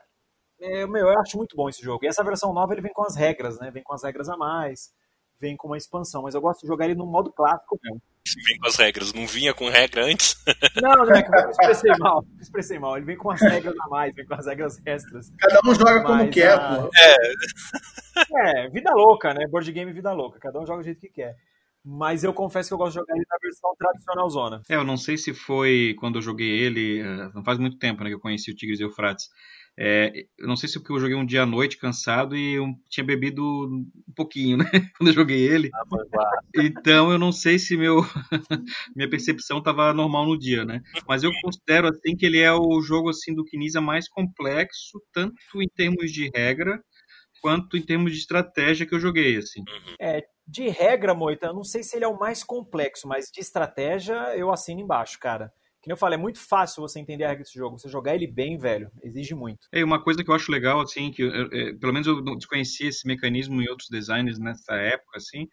[0.60, 2.06] é, meu, eu acho muito bom esse jogo.
[2.06, 3.72] E essa versão nova ele vem com as regras, né?
[3.72, 4.92] Vem com as regras a mais,
[5.40, 6.24] vem com uma expansão.
[6.24, 8.02] Mas eu gosto de jogar ele no modo clássico mesmo.
[8.48, 10.36] Vem com as regras, não vinha com regra antes?
[10.82, 12.26] Não, não é que eu expressei mal.
[12.36, 12.98] Eu expressei mal.
[12.98, 15.32] Ele vem com as regras a mais, vem com as regras extras.
[15.38, 16.82] Cada um joga como Mas, quer, a...
[16.82, 16.90] pô.
[16.98, 18.64] É.
[18.64, 19.48] é, vida louca, né?
[19.48, 20.40] Board game vida louca.
[20.40, 21.36] Cada um joga do jeito que quer
[21.86, 24.62] mas eu confesso que eu gosto de jogar ele na versão tradicional zona.
[24.68, 28.04] É, eu não sei se foi quando eu joguei ele, eh, não faz muito tempo
[28.04, 29.30] né, que eu conheci o Tigres e Eufrates.
[29.78, 32.66] É, eu não sei se porque eu joguei um dia à noite cansado e eu
[32.90, 34.70] tinha bebido um pouquinho, né?
[34.98, 35.70] Quando eu joguei ele.
[35.74, 38.02] Ah, então eu não sei se meu
[38.96, 40.82] minha percepção estava normal no dia, né?
[41.08, 45.62] Mas eu considero assim que ele é o jogo assim do Kinisa mais complexo, tanto
[45.62, 46.82] em termos de regra
[47.42, 49.60] quanto em termos de estratégia que eu joguei, assim.
[49.60, 49.96] Uhum.
[50.00, 53.40] É, de regra, Moita, eu não sei se ele é o mais complexo, mas de
[53.40, 55.52] estratégia eu assino embaixo, cara.
[55.86, 57.78] Que eu falei, é muito fácil você entender a regra desse jogo.
[57.78, 59.68] Você jogar ele bem, velho, exige muito.
[59.72, 63.08] É, uma coisa que eu acho legal, assim, que é, pelo menos eu desconhecia esse
[63.08, 65.48] mecanismo em outros designers nessa época, assim,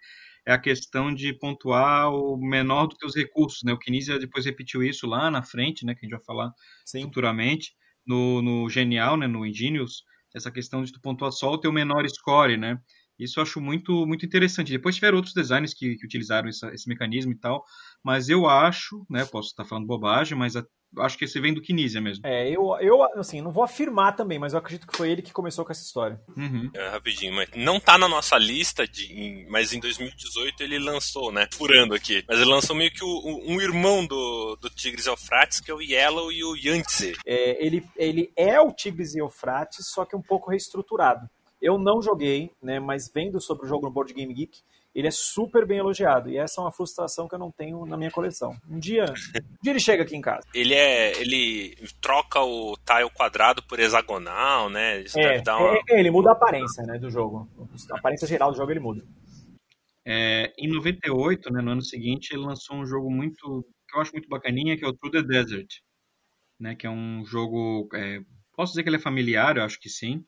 [0.46, 3.72] é a questão de pontuar o menor do que os recursos, né?
[3.72, 5.94] O Kinesia depois repetiu isso lá na frente, né?
[5.94, 6.50] Que a gente vai falar
[6.84, 7.02] Sim.
[7.02, 7.72] futuramente,
[8.06, 9.26] no, no Genial, né?
[9.26, 10.02] No Ingenious,
[10.34, 12.78] essa questão de tu pontuar só o teu menor score, né?
[13.18, 14.72] Isso eu acho muito, muito interessante.
[14.72, 17.64] Depois tiveram outros designers que, que utilizaram essa, esse mecanismo e tal,
[18.04, 20.64] mas eu acho, né, posso estar falando bobagem, mas a,
[20.98, 22.26] acho que esse vem do Kinesia mesmo.
[22.26, 25.32] É, eu, eu assim, não vou afirmar também, mas eu acredito que foi ele que
[25.32, 26.20] começou com essa história.
[26.36, 26.70] Uhum.
[26.74, 31.48] É, rapidinho, mas não tá na nossa lista, de, mas em 2018 ele lançou, né,
[31.52, 35.70] furando aqui, mas ele lançou meio que o, um irmão do, do Tigres Eufrates, que
[35.70, 37.14] é o Yellow e o Yangtze.
[37.26, 41.28] É, ele, ele é o Tigres Eufrates, só que um pouco reestruturado.
[41.60, 44.60] Eu não joguei, né, mas vendo sobre o jogo no Board Game Geek,
[44.94, 46.28] ele é super bem elogiado.
[46.28, 48.54] E essa é uma frustração que eu não tenho na minha coleção.
[48.68, 50.46] Um dia, um dia ele chega aqui em casa.
[50.54, 51.18] Ele é.
[51.20, 55.00] Ele troca o tile quadrado por hexagonal, né?
[55.00, 55.78] Isso é, uma...
[55.88, 57.48] é, ele muda a aparência né, do jogo.
[57.90, 59.02] A aparência geral do jogo ele muda.
[60.04, 63.64] É, em 98, né, no ano seguinte, ele lançou um jogo muito.
[63.88, 65.68] que eu acho muito bacaninha, que é o True the Desert.
[66.60, 67.88] Né, que é um jogo.
[67.94, 68.20] É,
[68.54, 70.22] posso dizer que ele é familiar, eu acho que sim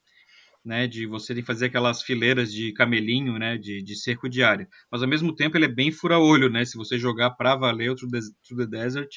[0.65, 4.67] né, de você fazer aquelas fileiras de camelinho, né, de, de cerco diário.
[4.91, 7.95] Mas ao mesmo tempo ele é bem fura-olho, né, se você jogar para valer o
[7.95, 9.17] Through the, Through the Desert,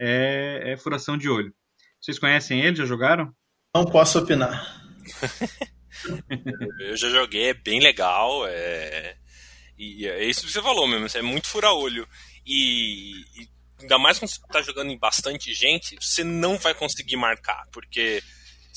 [0.00, 1.54] é, é, furação de olho.
[2.00, 2.76] Vocês conhecem ele?
[2.76, 3.32] Já jogaram?
[3.74, 4.84] Não posso opinar.
[6.80, 9.16] Eu já joguei, é bem legal, é...
[9.78, 12.06] E é isso que você falou mesmo, é muito fura-olho.
[12.46, 13.48] E, e
[13.80, 18.22] ainda mais quando você está jogando em bastante gente, você não vai conseguir marcar, porque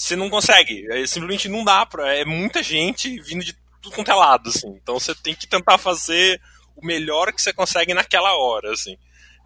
[0.03, 0.85] você não consegue.
[0.91, 2.13] É, simplesmente não dá pra.
[2.13, 4.67] É muita gente vindo de tudo quanto é lado, assim.
[4.81, 6.41] Então você tem que tentar fazer
[6.75, 8.97] o melhor que você consegue naquela hora, assim.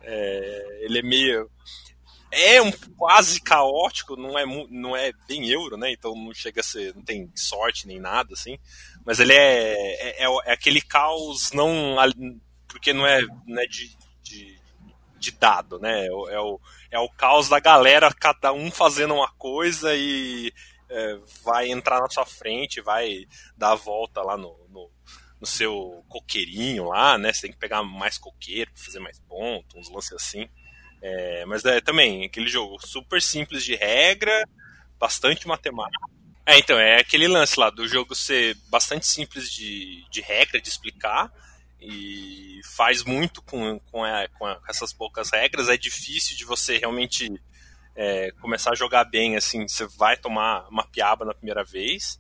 [0.02, 1.50] É, ele é meio.
[2.32, 5.92] É um quase caótico, não é, não é bem euro, né?
[5.92, 6.94] Então não chega a ser.
[6.96, 8.58] não tem sorte nem nada, assim.
[9.06, 11.96] Mas ele é, é, é, é aquele caos não.
[12.68, 13.96] porque não é, não é de,
[15.32, 16.06] de dado, né?
[16.06, 16.60] É, é o
[16.90, 20.54] é o caos da galera, cada um fazendo uma coisa e
[20.90, 24.90] é, vai entrar na sua frente, vai dar a volta lá no, no,
[25.40, 27.34] no, seu coqueirinho lá, né?
[27.34, 30.48] Você tem que pegar mais coqueiro pra fazer mais pontos, uns lances assim.
[31.02, 34.48] É, mas é também aquele jogo super simples de regra,
[34.98, 36.10] bastante matemática.
[36.46, 40.70] É, então, é aquele lance lá do jogo ser bastante simples de, de regra, de
[40.70, 41.30] explicar,
[41.80, 45.70] e faz muito com, com, a, com, essas poucas regras.
[45.70, 47.32] É difícil de você realmente
[47.96, 52.20] é, começar a jogar bem, assim, você vai tomar uma piaba na primeira vez.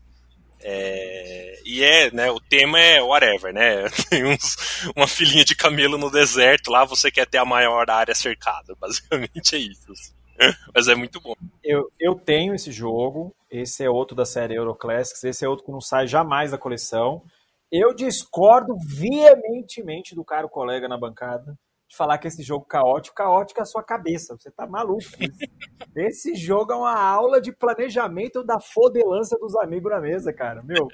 [0.59, 3.87] É, e é, né, o tema é whatever, né?
[4.09, 4.55] Tem uns,
[4.95, 8.75] uma filinha de camelo no deserto lá, você quer ter a maior área cercada.
[8.79, 9.91] Basicamente é isso.
[9.91, 10.13] Assim.
[10.73, 11.35] Mas é muito bom.
[11.63, 15.71] Eu, eu tenho esse jogo, esse é outro da série Euroclassics, esse é outro que
[15.71, 17.23] não sai jamais da coleção.
[17.71, 23.59] Eu discordo veementemente do caro colega na bancada de falar que esse jogo caótico, caótico
[23.59, 24.35] é a sua cabeça.
[24.37, 24.99] Você tá maluco.
[25.95, 30.61] Esse jogo é uma aula de planejamento da fodelância dos amigos na mesa, cara.
[30.61, 30.87] Meu,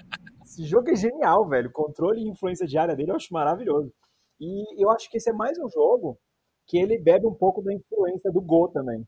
[0.45, 1.69] esse jogo é genial, velho.
[1.71, 3.91] Controle e influência diária dele eu acho maravilhoso.
[4.39, 6.17] E eu acho que esse é mais um jogo
[6.65, 9.05] que ele bebe um pouco da influência do Go também.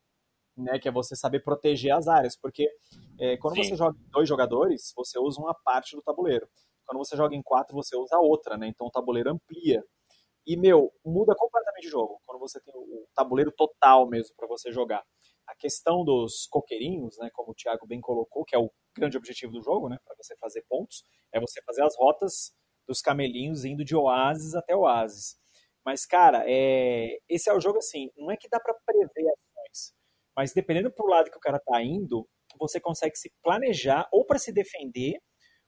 [0.58, 2.66] Né, que é você saber proteger as áreas, porque
[3.20, 3.64] é, quando Sim.
[3.66, 6.48] você joga dois jogadores, você usa uma parte do tabuleiro.
[6.86, 8.68] Quando você joga em quatro, você usa outra, né?
[8.68, 9.84] Então o tabuleiro amplia.
[10.48, 12.22] E, meu, muda completamente o jogo.
[12.26, 15.04] Quando você tem o tabuleiro total mesmo para você jogar.
[15.48, 17.30] A questão dos coqueirinhos, né?
[17.34, 19.98] Como o Thiago bem colocou, que é o grande objetivo do jogo, né?
[20.06, 22.54] Para você fazer pontos, é você fazer as rotas
[22.88, 25.36] dos camelinhos indo de oásis até oásis.
[25.86, 27.18] Mas, cara, é...
[27.30, 29.94] esse é o jogo assim, não é que dá para prever ações,
[30.36, 34.40] mas dependendo pro lado que o cara tá indo, você consegue se planejar ou para
[34.40, 35.20] se defender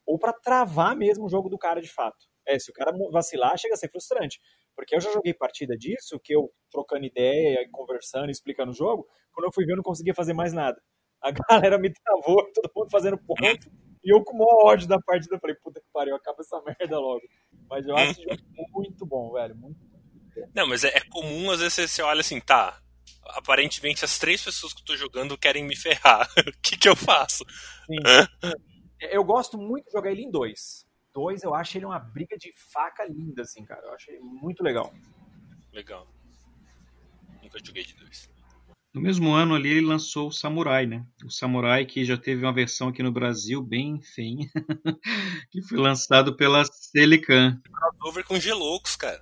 [0.08, 2.26] ou para travar mesmo o jogo do cara de fato.
[2.48, 4.40] É, se o cara vacilar, chega a ser frustrante.
[4.74, 9.48] Porque eu já joguei partida disso, que eu trocando ideia, conversando, explicando o jogo, quando
[9.48, 10.82] eu fui ver eu não conseguia fazer mais nada.
[11.22, 11.32] A
[11.72, 13.70] galera me travou, todo mundo fazendo ponto,
[14.04, 16.62] e eu com o maior ódio da partida, eu falei, puta que pariu, acaba essa
[16.80, 17.22] merda logo.
[17.70, 18.42] Mas eu acho esse jogo
[18.74, 19.80] muito bom, velho, muito
[20.56, 22.80] Não, mas é, é comum, às vezes você olha assim, tá,
[23.30, 26.30] aparentemente as três pessoas que eu tô jogando querem me ferrar.
[26.48, 27.44] o que que eu faço?
[27.88, 27.98] Sim.
[29.00, 30.86] Eu gosto muito de jogar ele em dois.
[31.14, 33.82] Dois, eu acho ele uma briga de faca linda, assim, cara.
[33.86, 34.94] Eu acho ele muito legal.
[35.74, 36.08] Legal.
[37.42, 38.30] Nunca joguei de dois.
[38.98, 41.06] No mesmo ano ali ele lançou o Samurai, né?
[41.24, 44.48] O Samurai que já teve uma versão aqui no Brasil bem feinha,
[45.52, 47.62] que foi lançado pela Celican.
[47.72, 49.22] Crossover com Geloucos, cara.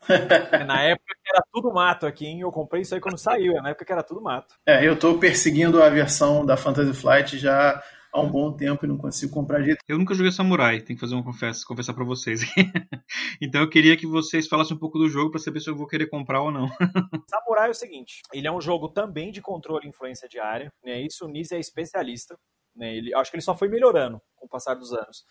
[0.65, 2.39] Na época que era tudo mato aqui, hein?
[2.39, 4.55] Eu comprei isso aí quando saiu, na época que era tudo mato.
[4.65, 7.83] É, eu tô perseguindo a versão da Fantasy Flight já
[8.15, 9.79] há um bom tempo e não consigo comprar jeito.
[9.87, 12.41] Eu nunca joguei Samurai, tenho que fazer uma confessa, confessar para vocês.
[13.41, 15.85] então eu queria que vocês falassem um pouco do jogo para saber se eu vou
[15.85, 16.67] querer comprar ou não.
[17.29, 21.01] Samurai é o seguinte, ele é um jogo também de controle e influência diária, né?
[21.01, 22.39] Isso o Nise é especialista,
[22.73, 22.95] né?
[22.95, 25.25] Ele, acho que ele só foi melhorando com o passar dos anos.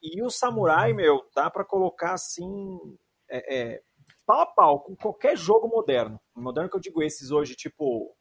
[0.00, 2.48] E o Samurai, meu, dá para colocar assim,
[3.28, 3.82] é, é,
[4.24, 6.18] pau a pau com qualquer jogo moderno.
[6.36, 8.16] Moderno que eu digo esses hoje, tipo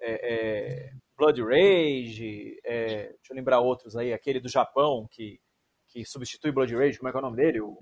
[0.00, 5.40] é, é Blood Rage, é, deixa eu lembrar outros aí, aquele do Japão que,
[5.88, 7.60] que substitui Blood Rage, como é que é o nome dele?
[7.60, 7.76] O...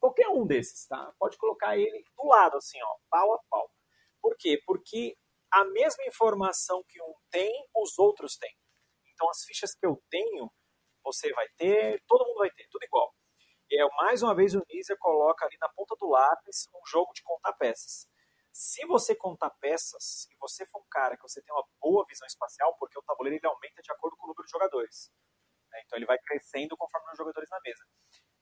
[0.00, 1.12] Qualquer um desses, tá?
[1.18, 3.70] Pode colocar ele do lado, assim, ó, pau a pau.
[4.22, 4.58] Por quê?
[4.64, 5.14] Porque
[5.52, 8.56] a mesma informação que um tem, os outros têm.
[9.12, 10.50] Então, as fichas que eu tenho,
[11.04, 13.12] você vai ter, todo mundo vai ter, tudo igual.
[13.70, 17.12] E é, mais uma vez o Nisa coloca ali na ponta do lápis um jogo
[17.12, 18.08] de contar peças.
[18.52, 22.26] Se você contar peças, se você for um cara que você tem uma boa visão
[22.26, 25.10] espacial, porque o tabuleiro ele aumenta de acordo com o número de jogadores.
[25.70, 25.80] Né?
[25.86, 27.82] Então ele vai crescendo conforme os jogadores na mesa.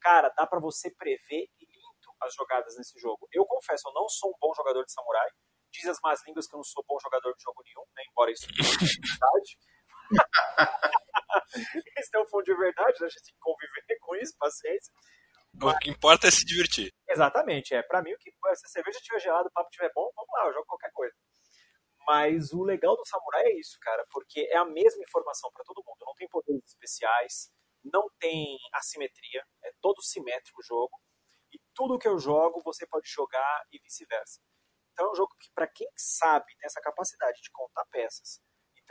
[0.00, 3.28] Cara, dá para você prever lindo as jogadas nesse jogo.
[3.30, 5.30] Eu confesso, eu não sou um bom jogador de samurai.
[5.70, 8.02] Diz as más línguas que eu não sou bom jogador de jogo nenhum, né?
[8.10, 9.58] embora isso não seja verdade.
[11.98, 13.06] Isso é um fundo de verdade, né?
[13.06, 14.92] a gente tem que conviver com isso, paciência.
[15.62, 16.92] O que importa é se divertir.
[17.08, 17.82] Exatamente, é.
[17.82, 20.46] Pra mim, o que se a cerveja estiver gelada, o papo estiver bom, vamos lá,
[20.46, 21.14] eu jogo qualquer coisa.
[22.06, 25.84] Mas o legal do Samurai é isso, cara, porque é a mesma informação para todo
[25.86, 25.98] mundo.
[26.06, 27.50] Não tem poderes especiais,
[27.84, 30.98] não tem assimetria, é todo simétrico o jogo.
[31.52, 34.40] E tudo que eu jogo, você pode jogar e vice-versa.
[34.92, 38.40] Então é um jogo que, para quem sabe, tem essa capacidade de contar peças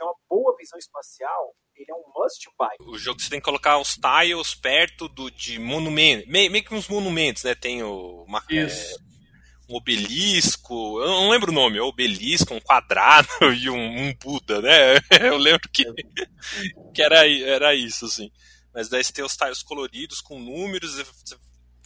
[0.00, 2.92] tem uma boa visão espacial, ele é um must buy.
[2.92, 6.74] O jogo você tem que colocar os tiles perto do, de monumentos, meio, meio que
[6.74, 7.54] uns monumentos, né?
[7.54, 8.66] Tem o, uma, é,
[9.68, 14.60] um obelisco, eu não lembro o nome, é obelisco, um quadrado e um, um Buda,
[14.60, 14.94] né?
[15.20, 15.84] Eu lembro que,
[16.94, 18.30] que era, era isso, assim.
[18.74, 20.94] Mas daí você tem os tiles coloridos com números,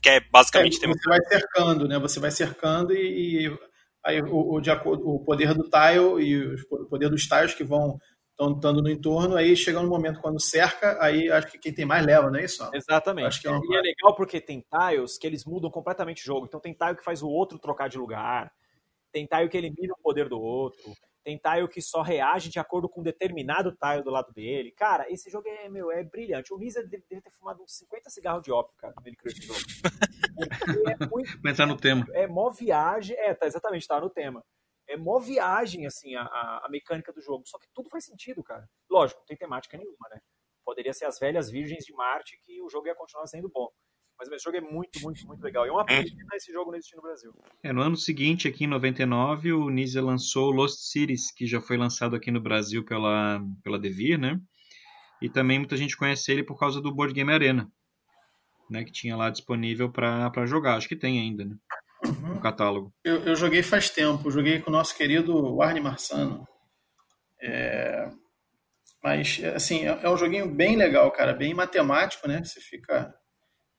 [0.03, 0.85] que é basicamente...
[0.85, 1.98] É, você vai cercando, né?
[1.98, 3.73] Você vai cercando e, e
[4.04, 7.64] aí o, o, de acordo, o poder do tile e o poder dos tiles que
[7.64, 7.98] vão
[8.30, 11.84] estão estando no entorno, aí chega um momento quando cerca, aí acho que quem tem
[11.84, 12.68] mais leva, não é isso?
[12.74, 13.26] Exatamente.
[13.26, 13.60] Acho que é uma...
[13.64, 16.46] E é legal porque tem tiles que eles mudam completamente o jogo.
[16.46, 18.50] Então tem tile que faz o outro trocar de lugar,
[19.14, 22.88] tem tile que elimina o poder do outro, tem tile que só reage de acordo
[22.88, 24.72] com um determinado tile do lado dele.
[24.72, 26.53] Cara, esse jogo é, meu, é brilhante.
[26.53, 29.33] O Nisa deve, deve ter fumado uns 50 cigarros de ópio, cara, quando ele criou
[29.33, 29.61] esse jogo.
[30.90, 31.31] é muito...
[31.44, 32.05] Mas tá no tema.
[32.12, 33.16] É mó viagem.
[33.16, 34.44] É, tá, exatamente, tá no tema
[34.87, 37.46] é mó viagem, assim, a, a, mecânica do jogo.
[37.46, 38.68] Só que tudo faz sentido, cara.
[38.90, 40.20] Lógico, não tem temática nenhuma, né?
[40.62, 43.70] Poderia ser as velhas virgens de Marte que o jogo ia continuar sendo bom.
[44.18, 45.66] Mas esse jogo é muito, muito, muito legal.
[45.66, 47.33] E é uma pena esse jogo não existir no Brasil.
[47.62, 51.77] É, no ano seguinte, aqui em 99, o Nisa lançou Lost Cities, que já foi
[51.77, 54.40] lançado aqui no Brasil pela, pela Devir, né?
[55.20, 57.70] E também muita gente conhece ele por causa do Board Game Arena,
[58.70, 58.85] né?
[58.85, 60.77] Que tinha lá disponível para jogar.
[60.77, 61.57] Acho que tem ainda, né?
[62.05, 62.35] uhum.
[62.35, 62.92] no catálogo.
[63.03, 66.46] Eu, eu, joguei faz tempo, joguei com o nosso querido Arne Marçano.
[67.40, 68.11] É...
[69.03, 72.42] Mas, assim, é, é um joguinho bem legal, cara, bem matemático, né?
[72.42, 73.14] Você fica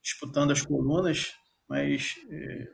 [0.05, 1.33] disputando as colunas,
[1.67, 2.67] mas é...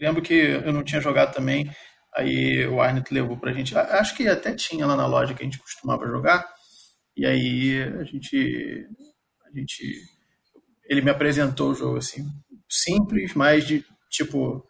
[0.00, 1.70] lembro que eu não tinha jogado também,
[2.16, 3.76] aí o Arnet levou pra gente.
[3.76, 6.50] Acho que até tinha lá na loja que a gente costumava jogar,
[7.14, 8.88] e aí a gente.
[9.44, 10.00] A gente
[10.86, 12.24] ele me apresentou o jogo assim,
[12.68, 14.66] simples, mas de tipo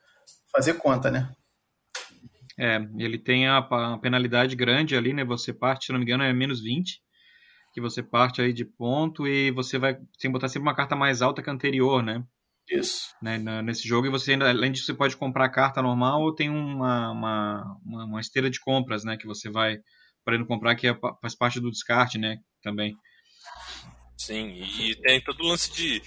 [0.53, 1.31] fazer conta, né?
[2.59, 5.25] É, ele tem a, a, penalidade grande ali, né?
[5.25, 7.01] Você parte, se não me engano, é menos 20,
[7.73, 10.95] que você parte aí de ponto e você vai tem que botar sempre uma carta
[10.95, 12.23] mais alta que a anterior, né?
[12.71, 13.15] Isso.
[13.21, 16.49] Né, nesse jogo, e você ainda, além disso, você pode comprar carta normal ou tem
[16.49, 19.17] uma, uma, uma, uma esteira de compras, né?
[19.17, 19.79] Que você vai
[20.25, 22.39] podendo comprar, que é, faz parte do descarte, né?
[22.63, 22.95] Também.
[24.17, 26.01] Sim, e tem todo o lance de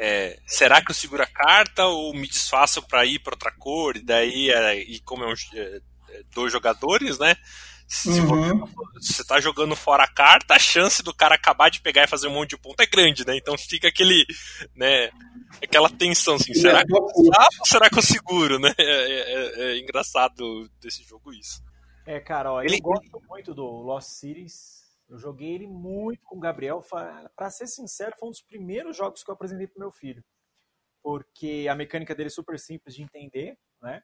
[0.00, 3.96] é, será que eu seguro a carta ou me desfaço para ir para outra cor?
[3.96, 7.34] E daí, é, e como é, um, é, é dois jogadores, né?
[7.88, 8.66] Se uhum.
[8.94, 12.28] você está jogando fora a carta, a chance do cara acabar de pegar e fazer
[12.28, 13.36] um monte de ponto é grande, né?
[13.36, 14.26] Então fica aquele,
[14.76, 15.10] né?
[15.62, 17.32] Aquela tensão assim, será que eu ou
[17.64, 18.72] será que eu seguro, né?
[18.78, 21.62] É, é, é, engraçado desse jogo isso.
[22.06, 22.76] É, cara, ó, Ele...
[22.76, 26.82] eu gosto muito do Lost Cities eu joguei ele muito com o Gabriel.
[27.34, 30.22] Para ser sincero, foi um dos primeiros jogos que eu apresentei para meu filho.
[31.02, 34.02] Porque a mecânica dele é super simples de entender, né?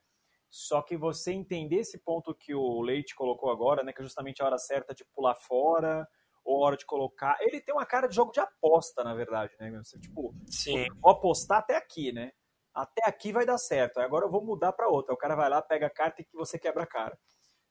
[0.56, 3.92] Só que você entender esse ponto que o Leite colocou agora, né?
[3.92, 6.06] Que é justamente a hora certa de pular fora,
[6.44, 7.36] ou a hora de colocar.
[7.40, 9.68] Ele tem uma cara de jogo de aposta, na verdade, né?
[9.82, 10.86] Você, tipo, Sim.
[11.02, 12.30] vou apostar até aqui, né?
[12.72, 13.98] Até aqui vai dar certo.
[13.98, 15.12] Agora eu vou mudar para outra.
[15.12, 17.18] O cara vai lá, pega a carta e que você quebra a cara.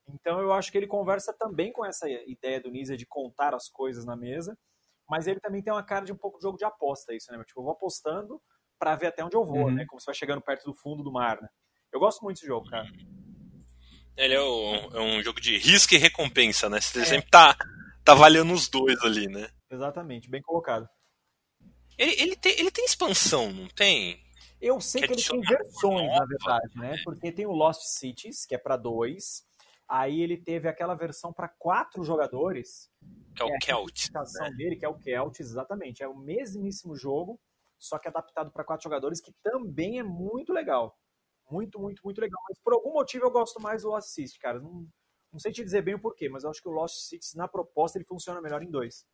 [0.06, 3.70] Então eu acho que ele conversa também com essa ideia do Nisa de contar as
[3.70, 4.60] coisas na mesa,
[5.10, 7.42] mas ele também tem uma cara de um pouco de jogo de aposta, isso, né?
[7.46, 8.42] Tipo, eu vou apostando
[8.78, 9.72] para ver até onde eu vou, uhum.
[9.72, 9.86] né?
[9.86, 11.48] Como você vai chegando perto do fundo do mar, né?
[11.94, 12.90] Eu gosto muito desse jogo, cara.
[14.18, 16.82] Ele é, o, é um jogo de risco e recompensa, né?
[16.82, 17.06] Você é.
[17.06, 17.56] sempre tá,
[18.04, 19.48] tá valendo os dois ali, né?
[19.70, 20.88] Exatamente, bem colocado.
[21.98, 24.22] Ele, ele, tem, ele tem expansão, não tem?
[24.60, 26.96] Eu sei que, que ele tem versões, na verdade, né?
[27.04, 29.44] Porque tem o Lost Cities, que é para dois.
[29.88, 32.90] Aí ele teve aquela versão para quatro jogadores.
[33.36, 34.10] Que é o é Celt.
[34.16, 34.52] A né?
[34.56, 36.02] dele, que é o Celt, exatamente.
[36.02, 37.40] É o mesmíssimo jogo,
[37.78, 40.98] só que adaptado para quatro jogadores, que também é muito legal.
[41.50, 42.42] Muito, muito, muito legal.
[42.50, 44.60] Mas por algum motivo eu gosto mais do Lost City, cara.
[44.60, 44.88] Não,
[45.32, 47.48] não sei te dizer bem o porquê, mas eu acho que o Lost City, na
[47.48, 49.06] proposta, ele funciona melhor em dois.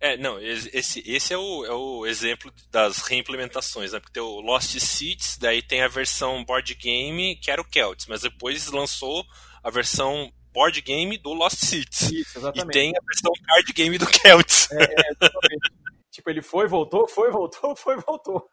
[0.00, 4.00] É, não, esse, esse é, o, é o exemplo das reimplementações, né?
[4.00, 8.06] Porque tem o Lost Cities, daí tem a versão board game, que era o Celts,
[8.06, 9.24] mas depois lançou
[9.62, 12.10] a versão board game do Lost Cities.
[12.10, 12.68] Isso, exatamente.
[12.68, 14.70] E tem a versão card game do Celts.
[14.72, 15.72] É, é exatamente.
[16.10, 18.48] tipo, ele foi, voltou, foi, voltou, foi, voltou.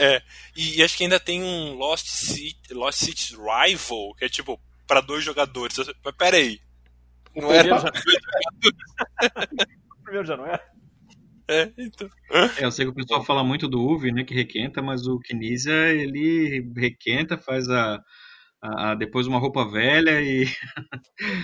[0.00, 0.22] É,
[0.56, 5.02] e, acho que ainda tem um Lost, City, Lost Cities Rival, que é tipo, para
[5.02, 5.76] dois jogadores.
[6.02, 6.58] Mas peraí.
[7.36, 7.88] Não era já...
[9.92, 10.64] o primeiro já não era?
[11.46, 12.08] É, então.
[12.30, 15.18] É, eu sei que o pessoal fala muito do UV, né, que requenta, mas o
[15.18, 18.02] Kinisa, ele requenta, faz a,
[18.62, 20.46] a, a, depois uma roupa velha e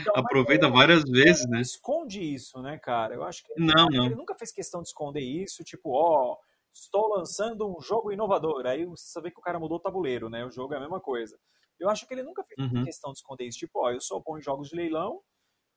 [0.01, 1.61] então, aproveita várias vezes, né?
[1.61, 3.14] Esconde isso, né, cara?
[3.14, 4.16] Eu acho que ele, não, ele não.
[4.16, 6.38] nunca fez questão de esconder isso, tipo, ó,
[6.77, 8.67] estou lançando um jogo inovador.
[8.67, 10.45] Aí você sabe que o cara mudou o tabuleiro, né?
[10.45, 11.39] O jogo é a mesma coisa.
[11.81, 12.85] Eu acho que ele nunca fez uhum.
[12.85, 15.21] questão de esconder isso, tipo, ó, eu sou bom em jogos de leilão,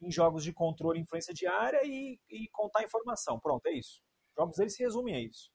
[0.01, 3.39] em jogos de controle, influência diária e, e contar informação.
[3.39, 4.01] Pronto, é isso.
[4.29, 5.51] Os jogos dele se resumem a isso.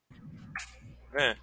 [1.15, 1.37] É.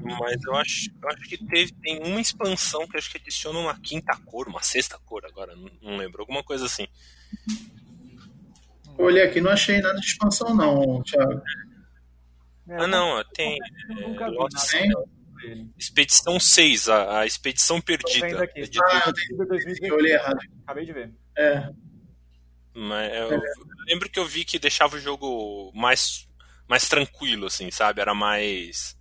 [0.00, 3.78] Mas eu acho, eu acho que teve, tem uma expansão que acho que adiciona uma
[3.80, 6.86] quinta cor, uma sexta cor agora, não, não lembro, alguma coisa assim.
[8.98, 11.42] Olhei aqui, não achei nada de expansão não, Thiago.
[12.70, 13.58] Ah não, tem.
[15.44, 18.42] É, expedição 6, a, a Expedição Perdida.
[18.42, 18.60] Aqui.
[18.60, 20.38] É ah, eu, eu olhei errado.
[20.64, 21.14] Acabei de ver.
[21.36, 21.70] É.
[22.74, 23.40] Mas eu, eu
[23.86, 26.28] lembro que eu vi que deixava o jogo mais,
[26.68, 28.00] mais tranquilo, assim, sabe?
[28.00, 28.98] Era mais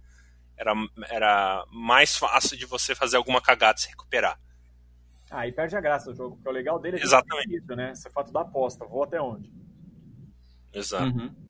[0.58, 0.74] era,
[1.10, 4.40] era mais fácil de você fazer alguma cagada e se recuperar.
[5.30, 7.56] Ah, e perde a graça do jogo, porque o legal dele é Exatamente.
[7.56, 7.92] isso, né?
[7.92, 9.52] Esse fato da aposta, vou até onde.
[10.74, 11.06] Exato.
[11.06, 11.47] Uhum.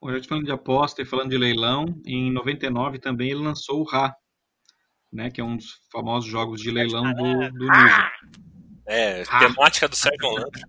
[0.00, 3.80] Bom, já te falando de aposta e falando de leilão, em 99 também ele lançou
[3.80, 4.14] o Ra,
[5.12, 8.10] né, que é um dos famosos jogos de leilão do, do ah!
[8.86, 10.62] É, temática do Sérgio Landry.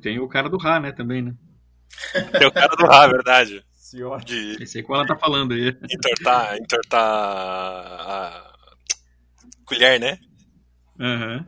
[0.00, 1.34] Tem o cara do Ra, né, também, né?
[2.38, 3.64] Tem o cara do Rá, verdade.
[3.72, 4.22] Senhor.
[4.24, 4.62] De...
[4.62, 5.68] Esse aí qual ela tá falando aí.
[5.68, 8.52] Entortar, entortar a
[9.64, 10.18] colher, né?
[10.98, 11.44] Uhum.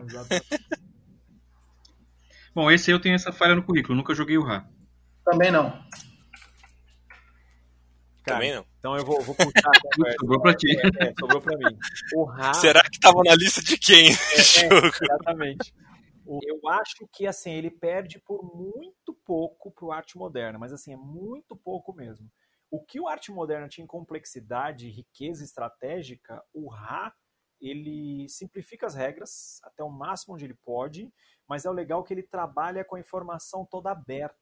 [2.55, 4.66] Bom, esse eu tenho essa falha no currículo, nunca joguei o Rá.
[5.25, 5.70] Também não.
[8.25, 8.64] Cara, Também não.
[8.79, 10.18] Então eu vou, vou puxar a conversa.
[10.20, 10.77] sobrou pra ti.
[10.77, 11.79] É, é, sobrou pra mim.
[12.14, 12.55] O Ra...
[12.55, 14.11] Será que tava na lista de quem?
[14.11, 15.75] É, é exatamente.
[16.27, 20.97] Eu acho que assim ele perde por muito pouco pro arte moderna, mas assim é
[20.97, 22.31] muito pouco mesmo.
[22.70, 27.12] O que o arte moderna tinha em complexidade, riqueza estratégica, o Ra
[27.61, 31.12] ele simplifica as regras até o máximo onde ele pode,
[31.49, 34.37] mas é o legal que ele trabalha com a informação toda aberta.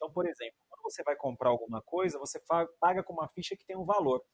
[0.00, 2.40] Então, por exemplo, quando você vai comprar alguma coisa, você
[2.80, 4.24] paga com uma ficha que tem um valor.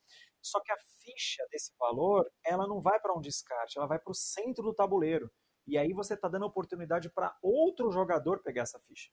[0.41, 4.12] Só que a ficha desse valor, ela não vai para um descarte, ela vai para
[4.12, 5.29] o centro do tabuleiro.
[5.67, 9.11] E aí você está dando oportunidade para outro jogador pegar essa ficha.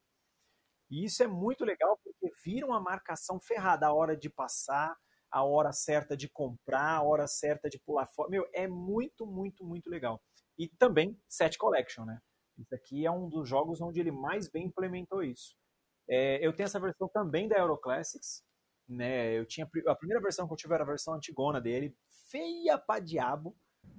[0.92, 4.96] E isso é muito legal porque vira uma marcação ferrada a hora de passar,
[5.32, 8.30] a hora certa de comprar, a hora certa de pular fora.
[8.30, 10.22] Meu, é muito, muito, muito legal.
[10.56, 12.20] E também Set Collection, né?
[12.60, 15.56] Isso aqui é um dos jogos onde ele mais bem implementou isso.
[16.10, 18.44] É, eu tenho essa versão também da Euroclassics,
[18.88, 19.38] né?
[19.38, 21.96] Eu tinha a primeira versão que eu tive era a versão antigona dele,
[22.30, 23.56] feia pra diabo,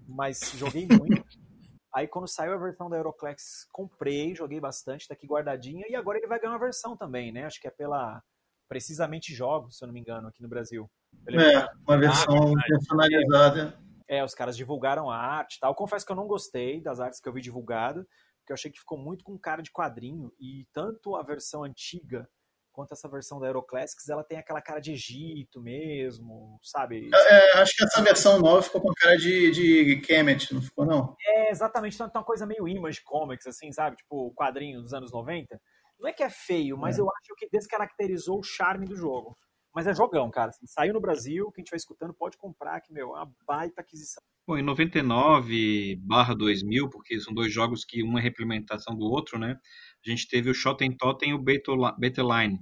[0.07, 1.25] mas joguei muito.
[1.95, 6.19] Aí quando saiu a versão da Euroclass, comprei, joguei bastante, tá aqui guardadinha, e agora
[6.19, 7.45] ele vai ganhar uma versão também, né?
[7.45, 8.21] Acho que é pela
[8.69, 10.91] Precisamente Jogos, se eu não me engano, aqui no Brasil.
[11.29, 13.79] é, uma versão ah, personalizada.
[14.09, 15.75] É, os caras divulgaram a arte tal.
[15.75, 18.07] Confesso que eu não gostei das artes que eu vi divulgado,
[18.45, 22.29] porque eu achei que ficou muito com cara de quadrinho, e tanto a versão antiga
[22.71, 27.09] quanto essa versão da Aeroclassics, ela tem aquela cara de Egito mesmo, sabe?
[27.15, 30.85] É, é, acho que essa versão nova ficou com cara de, de Kemet, não ficou,
[30.85, 31.17] não?
[31.25, 31.95] É, exatamente.
[31.95, 33.97] Então, uma coisa meio Image Comics, assim, sabe?
[33.97, 35.59] Tipo, quadrinho dos anos 90.
[36.01, 37.01] Não é que é feio, mas é.
[37.01, 39.39] eu acho que descaracterizou o charme do jogo.
[39.73, 40.51] Mas é jogão, cara.
[40.51, 44.23] Assim, saiu no Brasil, quem estiver escutando pode comprar, que, meu, é uma baita aquisição.
[44.47, 49.39] Bom, em 99 barra 2000, porque são dois jogos que uma é reimplementação do outro,
[49.39, 49.59] né?
[50.07, 52.59] A gente teve o Shoten Totem e o Battleline.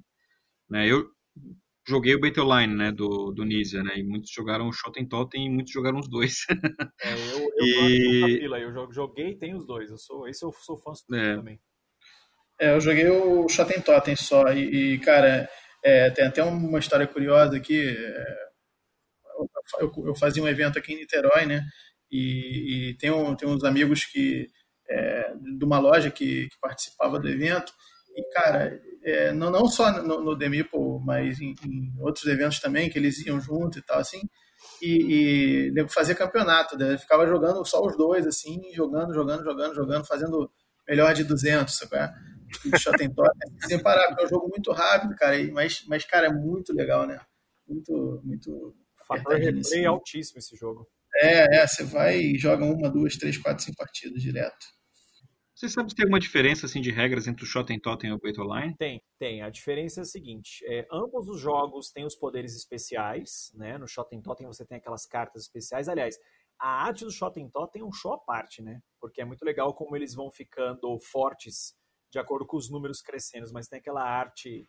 [0.71, 0.89] Né?
[0.89, 1.11] Eu
[1.87, 3.99] joguei o Battleline, né, do, do Nizia, né?
[3.99, 6.47] E muitos jogaram o Shoten Totem e muitos jogaram os dois.
[7.03, 8.39] é, eu, eu e...
[8.39, 9.91] fila, eu joguei e tenho os dois.
[9.91, 11.37] Eu sou, esse eu sou fã é.
[11.37, 11.61] também.
[12.61, 14.53] É, eu joguei o Shoten Totem só.
[14.53, 15.49] E, e cara,
[15.83, 17.89] é, tem até uma história curiosa aqui.
[17.89, 18.52] É,
[19.79, 21.65] eu, eu, fazia um evento aqui em Niterói, né?
[22.11, 24.49] E, e tem, um, tem uns amigos que
[24.89, 27.73] é, de uma loja que, que, participava do evento.
[28.15, 32.99] E, cara, é, não, não só no, no mas em, em, outros eventos também, que
[32.99, 34.21] eles iam junto e tal, assim.
[34.81, 36.99] E, e fazia campeonato, né?
[36.99, 40.51] ficava jogando só os dois, assim, jogando, jogando, jogando, jogando, fazendo
[40.87, 41.97] melhor de 200, sabe?
[41.97, 42.13] É?
[42.67, 43.31] E Shotentot,
[43.67, 47.07] sem parar, porque é um jogo muito rápido, cara, mas, mas, cara, é muito legal,
[47.07, 47.19] né?
[47.67, 48.75] Muito, muito.
[49.19, 50.89] Fator replay altíssimo esse jogo.
[51.17, 54.67] É, é, você vai e joga uma, duas, três, quatro, cinco partidas direto.
[55.55, 58.19] Você sabe se tem alguma diferença assim, de regras entre o Shoten Totem e o
[58.19, 58.75] Great Online?
[58.77, 59.43] Tem, tem.
[59.43, 63.79] A diferença é a seguinte: é, ambos os jogos têm os poderes especiais, né?
[63.79, 65.89] No Shoten Totem você tem aquelas cartas especiais.
[65.89, 66.19] Aliás,
[66.59, 68.81] a arte do Shoten Totem é um show à parte, né?
[69.01, 71.75] Porque é muito legal como eles vão ficando fortes
[72.11, 74.69] de acordo com os números crescendo, mas tem aquela arte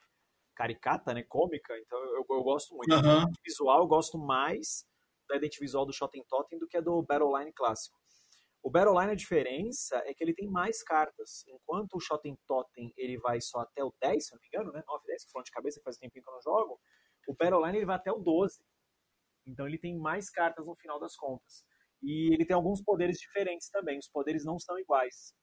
[0.55, 1.23] caricata, né?
[1.23, 2.93] Cômica, então eu, eu gosto muito.
[2.93, 3.25] Uhum.
[3.45, 4.85] Visual, eu gosto mais
[5.27, 7.97] da identidade visual do Shoten Totem do que a do Battleline clássico.
[8.61, 11.43] O Battleline, a diferença é que ele tem mais cartas.
[11.47, 14.81] Enquanto o Shoten Totem ele vai só até o 10, se não me engano, né?
[14.87, 16.79] 9, 10, que falando de cabeça, que faz tempinho que eu não jogo.
[17.27, 18.63] O Battleline ele vai até o 12.
[19.45, 21.65] Então ele tem mais cartas no final das contas.
[22.01, 23.97] E ele tem alguns poderes diferentes também.
[23.99, 25.33] Os poderes não são iguais.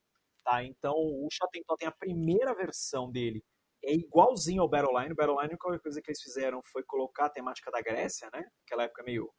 [0.42, 0.64] Tá?
[0.64, 3.44] Então o Shoten Totem, a primeira versão dele,
[3.82, 5.12] é igualzinho ao Battleline.
[5.12, 8.44] O Battleline, a única coisa que eles fizeram foi colocar a temática da Grécia, né?
[8.66, 9.30] Aquela época meio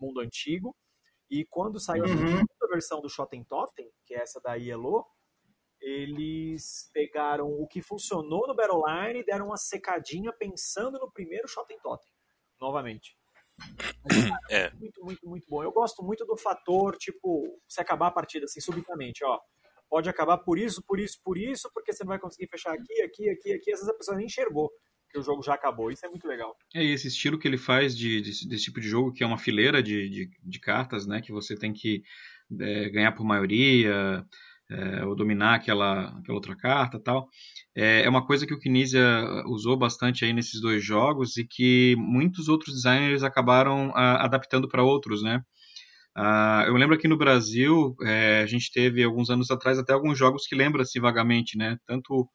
[0.00, 0.74] mundo antigo.
[1.30, 2.12] E quando saiu uhum.
[2.12, 5.06] a segunda versão do Shoten Totem, que é essa da Yellow,
[5.80, 11.78] eles pegaram o que funcionou no Battleline e deram uma secadinha pensando no primeiro Shoten
[11.80, 12.10] Totem,
[12.60, 13.16] novamente.
[14.48, 14.70] É.
[14.72, 15.62] Muito, muito, muito bom.
[15.62, 19.38] Eu gosto muito do fator, tipo, se acabar a partida assim, subitamente, ó.
[19.90, 23.02] Pode acabar por isso, por isso, por isso, porque você não vai conseguir fechar aqui,
[23.02, 23.72] aqui, aqui, aqui.
[23.72, 24.70] Às vezes a pessoa nem enxergou
[25.10, 25.90] que o jogo já acabou.
[25.90, 26.56] Isso é muito legal.
[26.74, 29.36] É, esse estilo que ele faz de, de desse tipo de jogo, que é uma
[29.36, 31.20] fileira de, de, de cartas, né?
[31.20, 32.02] Que você tem que
[32.60, 34.24] é, ganhar por maioria,
[34.70, 37.28] é, ou dominar aquela, aquela outra carta tal.
[37.74, 39.02] É, é uma coisa que o Kinesia
[39.46, 44.84] usou bastante aí nesses dois jogos e que muitos outros designers acabaram a, adaptando para
[44.84, 45.42] outros, né?
[46.16, 50.18] Uh, eu lembro aqui no Brasil, é, a gente teve alguns anos atrás até alguns
[50.18, 51.78] jogos que lembram-se vagamente, né?
[51.86, 52.28] Tanto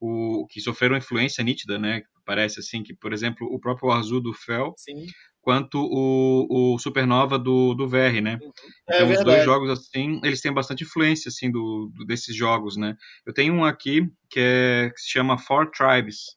[0.00, 2.02] o que sofreram influência nítida, né?
[2.24, 5.06] Parece assim que, por exemplo, o próprio Azul do Fel, Sim.
[5.40, 8.38] quanto o, o Supernova do, do VR, né?
[8.40, 8.52] Uhum.
[8.90, 12.76] É então, os dois jogos assim, eles têm bastante influência assim do, do, desses jogos,
[12.76, 12.96] né?
[13.26, 16.36] Eu tenho um aqui que, é, que se chama Four Tribes,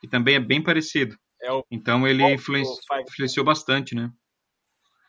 [0.00, 1.16] que também é bem parecido.
[1.40, 2.72] É o então ele influenci...
[3.08, 4.10] influenciou bastante, né?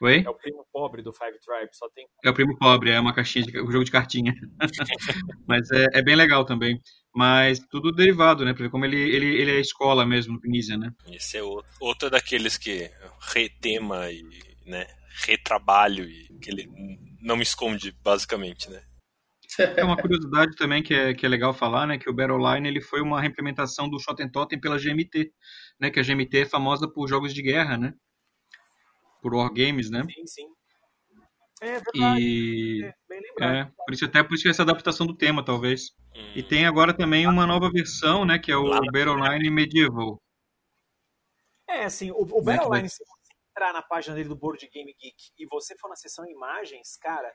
[0.01, 0.23] Oi?
[0.25, 2.07] É o primo pobre do Five Tribe, só tem.
[2.23, 4.33] É o primo pobre, é uma caixinha de um jogo de cartinha.
[5.47, 6.79] Mas é, é, bem legal também.
[7.15, 8.53] Mas tudo derivado, né?
[8.53, 10.91] Pra ver como ele, ele, ele é escola mesmo no Pinisia, né?
[11.11, 12.91] Esse é outro, outro daqueles que
[13.33, 14.23] retema e
[14.65, 14.85] né,
[15.25, 16.69] retrabalho e que ele
[17.19, 18.81] não me esconde, basicamente, né?
[19.75, 21.97] É uma curiosidade também que é, que é legal falar, né?
[21.97, 25.31] Que o Battleline ele foi uma reimplementação do Shoten Totem pela GMT,
[25.79, 25.89] né?
[25.89, 27.93] Que a GMT é famosa por jogos de guerra, né?
[29.27, 30.03] Por Wargames, né?
[30.03, 30.47] Sim, sim.
[31.61, 32.21] É verdade.
[32.21, 32.85] E...
[32.85, 33.55] É, bem lembrado.
[33.55, 35.89] É, por isso até por isso essa adaptação do tema, talvez.
[36.15, 36.31] Hum.
[36.33, 38.39] E tem agora também uma nova versão, né?
[38.39, 40.17] Que é o Battleline Medieval.
[41.67, 45.17] É, assim, o, o Battleline, se você entrar na página dele do Board Game Geek
[45.37, 47.29] e você for na seção imagens, cara,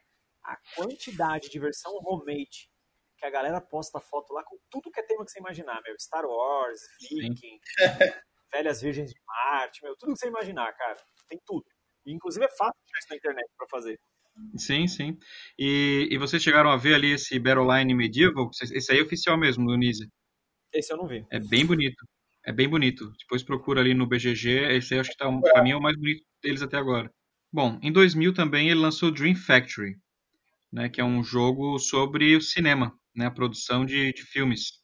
[0.44, 2.70] a quantidade de versão homemade
[3.18, 5.94] que a galera posta foto lá com tudo que é tema que você imaginar, meu.
[6.00, 6.80] Star Wars,
[7.10, 7.60] Viking,
[8.50, 10.96] Velhas Virgens de Marte, meu, tudo que você imaginar, cara.
[11.28, 11.64] Tem tudo.
[12.06, 13.98] E, inclusive é fácil achar isso na internet para fazer.
[14.56, 15.18] Sim, sim.
[15.58, 18.50] E, e vocês chegaram a ver ali esse Battleline Medieval?
[18.60, 20.08] Esse aí é oficial mesmo, do Nise.
[20.72, 21.24] Esse eu não vi.
[21.30, 22.06] É bem bonito.
[22.44, 23.12] É bem bonito.
[23.18, 24.74] Depois procura ali no BGG.
[24.76, 27.10] Esse aí acho que tá, pra mim é o mais bonito deles até agora.
[27.52, 29.96] Bom, em 2000 também ele lançou Dream Factory,
[30.72, 34.80] né, que é um jogo sobre o cinema, né, a produção de, de filmes.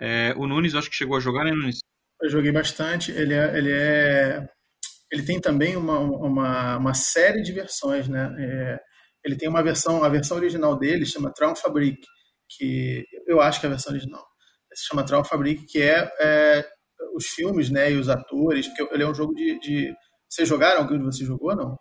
[0.00, 1.80] É, o Nunes, acho que chegou a jogar, né, Nunes?
[2.22, 3.12] Eu joguei bastante.
[3.12, 4.48] Ele é, ele é,
[5.10, 8.34] ele tem também uma, uma, uma série de versões, né?
[8.38, 8.80] É,
[9.24, 12.00] ele tem uma versão, a versão original dele chama Traum Fabric,
[12.48, 14.24] que eu acho que é a versão original.
[14.74, 16.68] Se chama Traum Fabric, que é, é,
[17.14, 19.94] os filmes, né, e os atores, porque ele é um jogo de, de...
[20.28, 20.82] Vocês jogaram?
[20.82, 21.78] Alguém de vocês jogou ou não?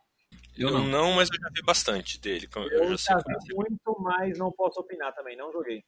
[0.58, 0.88] Eu não.
[0.88, 2.48] não, mas eu já vi bastante dele.
[2.56, 5.84] Eu, eu já, já vi muito, mas não posso opinar também, não joguei.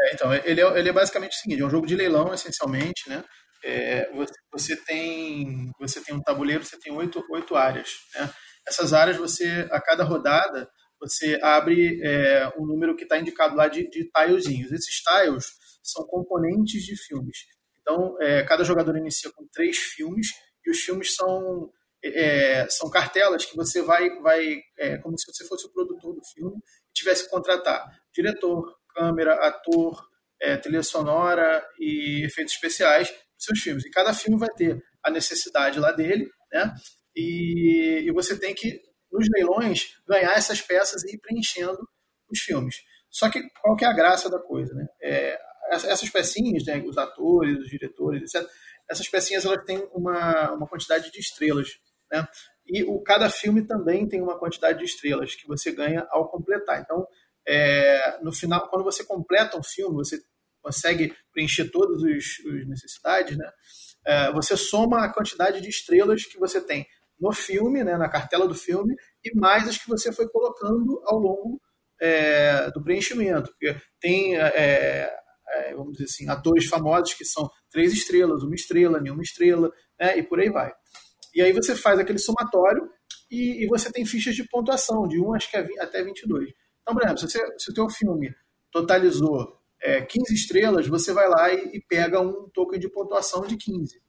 [0.00, 3.08] É, então, ele é, ele é basicamente o seguinte, é um jogo de leilão, essencialmente,
[3.08, 3.24] né?
[3.62, 4.10] É,
[4.52, 8.32] você, tem, você tem um tabuleiro, você tem oito, oito áreas, né?
[8.66, 13.68] Essas áreas, você, a cada rodada, você abre é, um número que está indicado lá
[13.68, 14.70] de, de tilezinhos.
[14.70, 15.52] Esses tiles
[15.82, 17.38] são componentes de filmes.
[17.80, 20.28] Então, é, cada jogador inicia com três filmes,
[20.64, 21.70] e os filmes são
[22.02, 26.24] é, são cartelas que você vai, vai é, como se você fosse o produtor do
[26.24, 30.02] filme e tivesse que contratar diretor, câmera, ator,
[30.40, 33.12] é, trilha sonora e efeitos especiais
[33.44, 33.84] seus filmes.
[33.84, 36.74] E cada filme vai ter a necessidade lá dele, né?
[37.14, 38.80] E, e você tem que,
[39.10, 41.78] nos leilões, ganhar essas peças e ir preenchendo
[42.30, 42.76] os filmes.
[43.10, 44.86] Só que qual que é a graça da coisa, né?
[45.02, 45.38] É,
[45.72, 48.48] essas pecinhas, né, os atores, os diretores, etc.,
[48.88, 51.68] essas pecinhas elas têm uma, uma quantidade de estrelas.
[52.10, 52.26] Né?
[52.66, 56.80] E o, cada filme também tem uma quantidade de estrelas que você ganha ao completar.
[56.80, 57.06] Então,
[57.46, 60.20] é, no final, quando você completa um filme, você
[60.62, 63.50] consegue preencher todas as necessidades, né?
[64.06, 66.86] É, você soma a quantidade de estrelas que você tem
[67.20, 71.18] no filme, né, na cartela do filme, e mais as que você foi colocando ao
[71.18, 71.60] longo
[72.00, 73.50] é, do preenchimento.
[73.50, 75.12] Porque tem, é,
[75.48, 80.18] é vamos dizer assim, atores famosos que são três estrelas, uma estrela, nenhuma estrela, né,
[80.18, 80.72] e por aí vai.
[81.34, 82.88] E aí você faz aquele somatório
[83.30, 86.50] e, e você tem fichas de pontuação, de 1 acho que é até 22.
[86.82, 88.34] Então, por exemplo, se, você, se o teu filme
[88.72, 93.56] totalizou é, 15 estrelas, você vai lá e, e, pega um token de pontuação de
[93.56, 94.00] 15.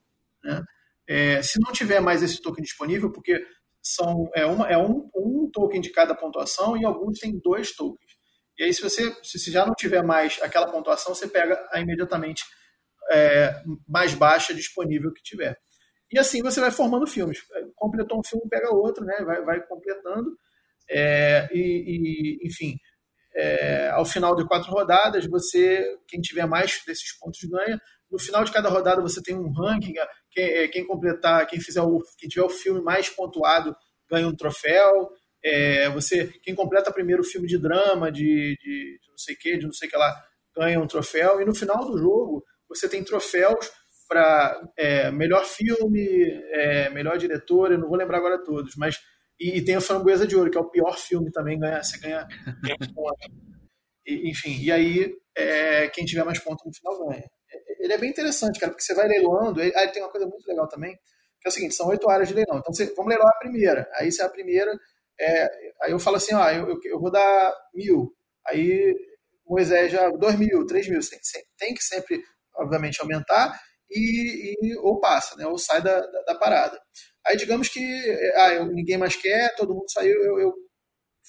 [0.44, 0.64] Né?
[1.08, 3.46] É, se não tiver mais esse token disponível, porque
[3.82, 8.12] são, é, uma, é um, um token de cada pontuação e alguns têm dois tokens.
[8.58, 12.44] E aí, se você se já não tiver mais aquela pontuação, você pega a imediatamente
[13.12, 15.58] é, mais baixa disponível que tiver.
[16.12, 17.40] E assim você vai formando filmes.
[17.76, 19.16] Completou um filme, pega outro, né?
[19.24, 20.38] vai, vai completando.
[20.90, 22.78] É, e, e, enfim,
[23.36, 27.80] é, ao final de quatro rodadas, você, quem tiver mais desses pontos ganha.
[28.12, 29.94] No final de cada rodada você tem um ranking.
[30.30, 33.76] Quem, é, quem completar, quem fizer o, quem tiver o filme mais pontuado
[34.10, 35.10] ganha um troféu.
[35.44, 39.58] É, você, quem completa primeiro o filme de drama, de, de, de não sei que,
[39.58, 40.14] de não sei que lá,
[40.56, 41.42] ganha um troféu.
[41.42, 43.72] E no final do jogo você tem troféus
[44.08, 46.06] para é, melhor filme,
[46.52, 49.00] é, melhor diretor, eu não vou lembrar agora todos, mas
[49.42, 51.98] e, e, tem a Framboesa de Ouro, que é o pior filme também, ganha, você
[51.98, 52.28] ganha
[54.06, 57.26] e, enfim, e aí é, quem tiver mais pontos no final ganha.
[57.52, 60.48] É, ele é bem interessante, cara, porque você vai leiloando, aí tem uma coisa muito
[60.48, 60.96] legal também,
[61.40, 63.90] que é o seguinte, são oito áreas de leilão, então você, vamos leiloar a primeira,
[63.96, 64.72] aí se é a primeira,
[65.20, 65.44] é,
[65.82, 68.14] aí eu falo assim, ó, eu, eu, eu vou dar mil,
[68.48, 68.96] aí
[69.48, 71.20] Moisés já dois mil, três mil, tem,
[71.58, 72.24] tem que sempre,
[72.56, 73.60] obviamente, aumentar,
[73.92, 75.46] e, e, ou passa, né?
[75.46, 76.80] ou sai da, da, da parada.
[77.26, 77.82] Aí digamos que
[78.36, 80.54] ah, eu, ninguém mais quer, todo mundo saiu, eu, eu,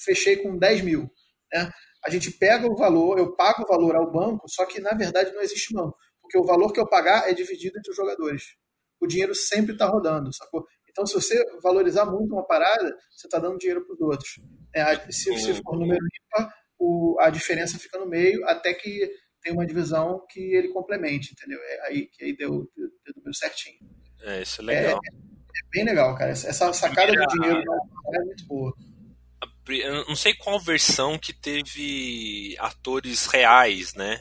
[0.05, 1.11] fechei com 10 mil.
[1.53, 1.71] Né?
[2.05, 5.33] A gente pega o valor, eu pago o valor ao banco, só que na verdade
[5.33, 8.57] não existe banco, porque o valor que eu pagar é dividido entre os jogadores.
[9.01, 10.65] o dinheiro sempre está rodando, sacou?
[10.89, 14.41] Então, se você valorizar muito uma parada, você está dando dinheiro para os outros.
[14.75, 19.11] É, se, se for número ímpar, o, a diferença fica no meio, até que
[19.43, 21.59] tem uma divisão que ele complemente, entendeu?
[21.61, 23.79] É aí que aí deu, deu, deu número certinho.
[24.23, 24.99] É, isso é legal.
[24.99, 26.31] É, é bem legal, cara.
[26.31, 27.63] Essa sacada do dinheiro
[28.15, 28.73] é muito boa.
[29.69, 34.21] Eu não sei qual versão que teve atores reais, né?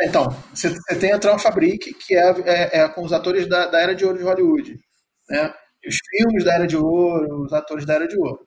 [0.00, 3.66] É, então, você, tem a Tron Fabric, que é, é, é, com os atores da,
[3.66, 4.80] da, Era de Ouro de Hollywood.
[5.28, 5.54] Né?
[5.86, 8.40] Os filmes da Era de Ouro, os atores da Era de Ouro.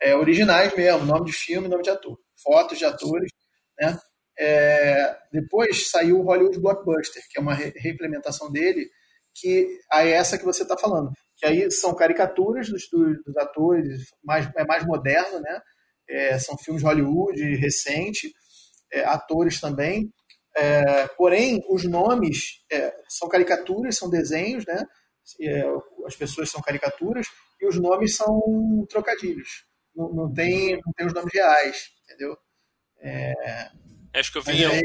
[0.00, 2.16] É, originais mesmo, nome de filme, nome de ator.
[2.42, 3.30] Fotos de atores.
[3.80, 3.98] Né?
[4.38, 8.88] É, depois saiu o Hollywood Blockbuster, que é uma re reimplementação dele,
[9.34, 11.10] que é essa que você está falando.
[11.42, 15.60] Que aí são caricaturas dos, dos, atores, mais, é mais moderno, né?
[16.08, 18.32] É, são filmes de Hollywood recente,
[18.92, 20.08] é, atores também.
[20.56, 24.86] É, porém, os nomes é, são caricaturas, são desenhos, né?
[25.40, 25.64] É,
[26.06, 27.26] as pessoas são caricaturas
[27.60, 28.40] e os nomes são
[28.88, 29.64] trocadilhos.
[29.96, 32.36] Não, não, tem, não tem os nomes reais, entendeu?
[33.00, 33.32] É,
[34.14, 34.82] Acho que eu vi aí,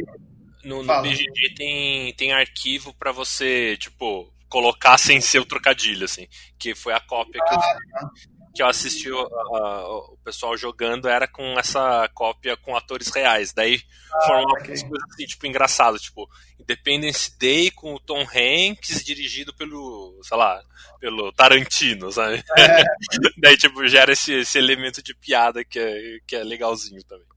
[0.63, 6.27] no, no BGG tem, tem arquivo para você, tipo, colocar sem ser o trocadilho, assim.
[6.57, 8.09] Que foi a cópia que, ah, eu,
[8.55, 13.53] que eu assisti o, a, o pessoal jogando, era com essa cópia com atores reais.
[13.53, 13.81] Daí
[14.13, 14.67] ah, formam okay.
[14.67, 16.27] coisas assim, tipo, engraçado, tipo,
[16.59, 20.61] Independence Day com o Tom Hanks dirigido pelo, sei lá,
[20.99, 22.43] pelo Tarantino, sabe?
[22.57, 22.83] É.
[23.37, 27.27] Daí, tipo, gera esse, esse elemento de piada que é, que é legalzinho também.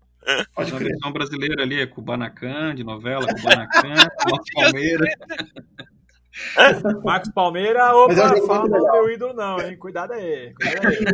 [0.54, 0.74] Pode.
[0.74, 3.88] A versão brasileira ali é Kubanacan, de novela, Kubanacan,
[4.30, 5.04] Marcos Palmeira.
[7.04, 9.76] Marcos Palmeira, opa, não fala meu ídolo não, hein?
[9.76, 10.54] Cuidado aí.
[10.54, 11.04] Cuidado aí.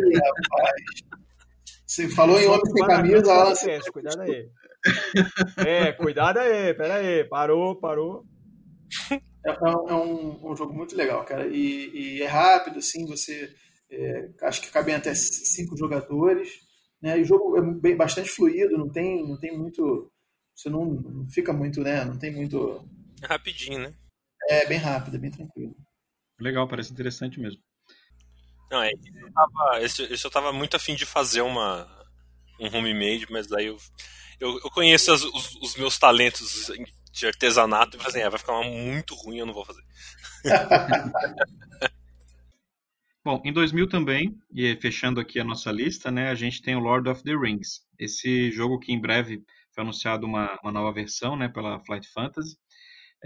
[1.86, 3.92] Você falou em homem sem camisa.
[3.92, 4.50] Cuidado aí.
[5.56, 7.24] É, cuidado aí, pera aí.
[7.24, 8.24] Parou, parou.
[9.44, 11.46] É, é um, um, jogo muito legal, cara.
[11.46, 13.50] E, e é rápido, assim, você.
[13.90, 16.48] É, acho que cabem até cinco jogadores.
[17.00, 17.18] Né?
[17.18, 20.10] E o jogo é bem, bastante fluido, não tem, não tem muito.
[20.54, 22.04] Você não, não fica muito, né?
[22.04, 22.84] Não tem muito.
[23.22, 23.94] É rapidinho, né?
[24.48, 25.76] É bem rápido, é bem tranquilo.
[26.40, 27.60] Legal, parece interessante mesmo.
[28.70, 29.80] Não, é, eu, tava,
[30.10, 31.88] eu tava muito afim de fazer uma,
[32.60, 33.76] um homemade, mas daí eu,
[34.40, 36.70] eu, eu conheço as, os, os, meus talentos
[37.12, 39.82] de artesanato e falei assim, é, vai ficar muito ruim, eu não vou fazer.
[43.24, 46.80] Bom, em 2000 também, e fechando aqui a nossa lista, né, a gente tem o
[46.80, 47.84] Lord of the Rings.
[47.98, 49.42] Esse jogo que em breve
[49.72, 52.56] foi anunciado uma, uma nova versão, né, pela Flight Fantasy.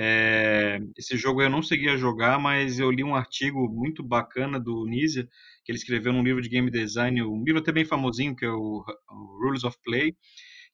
[0.03, 4.59] É, esse jogo eu não cheguei a jogar, mas eu li um artigo muito bacana
[4.59, 5.29] do Nizia,
[5.63, 8.49] que ele escreveu num livro de game design, um livro até bem famosinho, que é
[8.49, 10.17] o, o Rules of Play,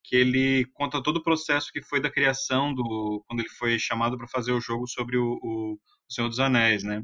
[0.05, 4.17] que ele conta todo o processo que foi da criação do quando ele foi chamado
[4.17, 7.03] para fazer o jogo sobre o, o, o Senhor dos Anéis, né?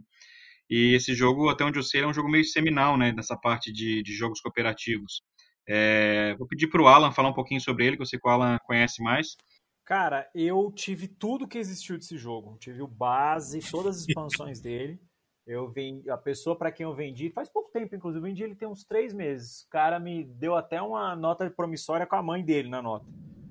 [0.70, 3.72] E esse jogo, até onde eu sei, é um jogo meio seminal, né, nessa parte
[3.72, 5.22] de, de jogos cooperativos.
[5.68, 8.28] É, vou pedir para o Alan falar um pouquinho sobre ele, que eu sei que
[8.28, 9.36] o Alan conhece mais.
[9.84, 12.56] Cara, eu tive tudo que existiu desse jogo.
[12.58, 15.00] Tive o base, todas as expansões dele.
[15.44, 18.54] Eu vendi, a pessoa para quem eu vendi, faz pouco tempo, inclusive, eu vendi ele
[18.54, 19.62] tem uns três meses.
[19.62, 23.06] O cara me deu até uma nota promissória com a mãe dele na nota.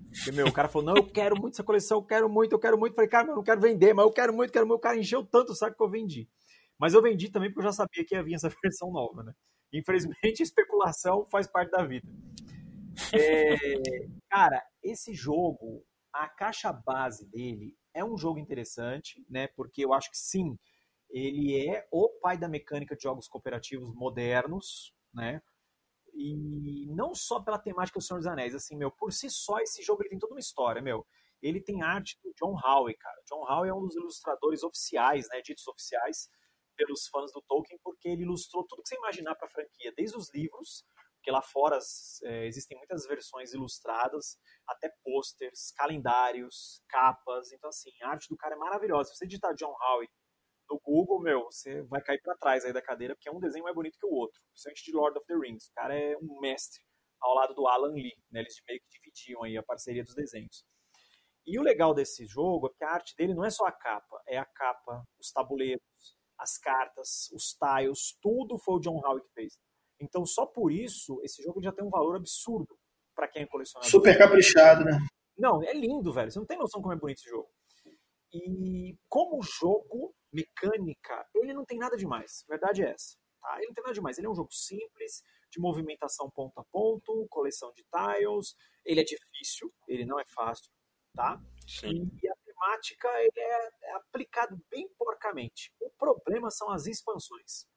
[0.10, 2.60] Porque, meu, o cara falou, não, eu quero muito essa coleção, eu quero muito, eu
[2.60, 2.96] quero muito.
[2.96, 4.80] Falei, cara, eu não quero vender, mas eu quero muito, quero muito.
[4.80, 6.30] O cara encheu tanto o saco que eu vendi.
[6.80, 9.34] Mas eu vendi também porque eu já sabia que ia vir essa versão nova, né?
[9.74, 12.08] Infelizmente, especulação faz parte da vida.
[13.14, 13.56] É,
[14.30, 19.48] cara, esse jogo, a caixa base dele é um jogo interessante, né?
[19.48, 20.58] Porque eu acho que sim,
[21.10, 25.42] ele é o pai da mecânica de jogos cooperativos modernos, né?
[26.14, 29.82] E não só pela temática do Senhor dos Anéis, assim, meu, por si só esse
[29.82, 31.06] jogo ele tem toda uma história, meu.
[31.42, 33.22] Ele tem arte do John Howe, cara.
[33.28, 36.30] John Howe é um dos ilustradores oficiais, né, ditos oficiais
[36.76, 40.18] pelos fãs do Tolkien, porque ele ilustrou tudo que você imaginar para a franquia, desde
[40.18, 40.84] os livros,
[41.22, 41.78] porque lá fora
[42.24, 47.52] é, existem muitas versões ilustradas, até posters, calendários, capas.
[47.52, 49.12] Então, assim, a arte do cara é maravilhosa.
[49.12, 50.10] Se você digitar John Howe
[50.68, 53.64] no Google, meu, você vai cair para trás aí da cadeira, porque é um desenho
[53.64, 54.42] mais bonito que o outro.
[54.50, 55.68] Principalmente de Lord of the Rings.
[55.68, 56.82] O cara é um mestre
[57.22, 58.18] ao lado do Alan Lee.
[58.32, 58.40] Né?
[58.40, 60.66] Eles meio que dividiam aí a parceria dos desenhos.
[61.46, 64.22] E o legal desse jogo é que a arte dele não é só a capa,
[64.28, 65.84] é a capa, os tabuleiros,
[66.40, 69.60] as cartas, os tiles, tudo foi o John Howe que fez.
[70.02, 72.76] Então, só por isso, esse jogo já tem um valor absurdo
[73.16, 73.90] para quem é colecionador.
[73.90, 74.98] Super caprichado, né?
[75.38, 76.32] Não, é lindo, velho.
[76.32, 77.50] Você não tem noção como é bonito esse jogo.
[78.34, 82.44] E como jogo, mecânica, ele não tem nada demais.
[82.48, 83.16] A verdade é essa.
[83.42, 83.58] Tá?
[83.58, 84.18] Ele não tem nada demais.
[84.18, 88.56] Ele é um jogo simples, de movimentação ponto a ponto, coleção de tiles.
[88.86, 90.72] Ele é difícil, ele não é fácil,
[91.14, 91.40] tá?
[91.68, 92.10] Sim.
[92.24, 95.72] E a temática ele é, é aplicado bem porcamente.
[95.80, 97.68] O problema são as expansões.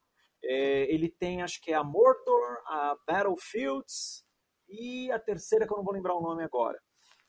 [0.47, 4.25] É, ele tem, acho que é a Mordor, a Battlefields
[4.69, 6.81] e a terceira que eu não vou lembrar o nome agora.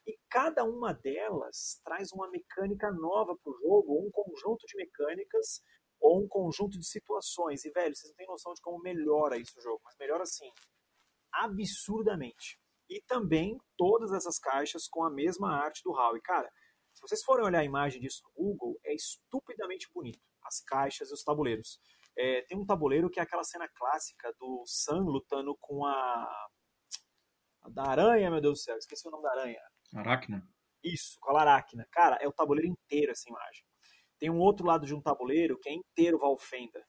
[0.08, 4.78] E cada uma delas traz uma mecânica nova para o jogo, ou um conjunto de
[4.78, 5.62] mecânicas,
[6.00, 7.66] ou um conjunto de situações.
[7.66, 10.52] E, velho, vocês não têm noção de como melhora isso o jogo, mas melhora assim,
[11.32, 12.60] absurdamente.
[12.88, 16.18] E também todas essas caixas com a mesma arte do HAL.
[16.18, 16.52] E, cara,
[16.94, 20.22] se vocês forem olhar a imagem disso no Google, é estupidamente bonito.
[20.44, 21.80] As caixas e os tabuleiros.
[22.18, 26.48] É, tem um tabuleiro que é aquela cena clássica do Sam lutando com a.
[27.64, 29.60] a da aranha, meu Deus do céu, esqueci o nome da aranha.
[29.94, 30.48] Aracna?
[30.84, 31.86] Isso, com a Aracna.
[31.92, 33.66] Cara, é o tabuleiro inteiro essa imagem.
[34.20, 36.82] Tem um outro lado de um tabuleiro que é inteiro Valfenda.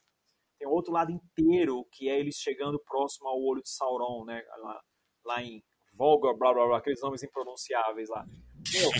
[0.58, 4.42] Tem outro lado inteiro que é eles chegando próximo ao olho de Sauron, né?
[4.58, 4.80] Lá,
[5.24, 5.62] lá em
[5.92, 8.24] Volga, blá blá blá, aqueles nomes impronunciáveis lá.
[8.72, 8.90] Meu,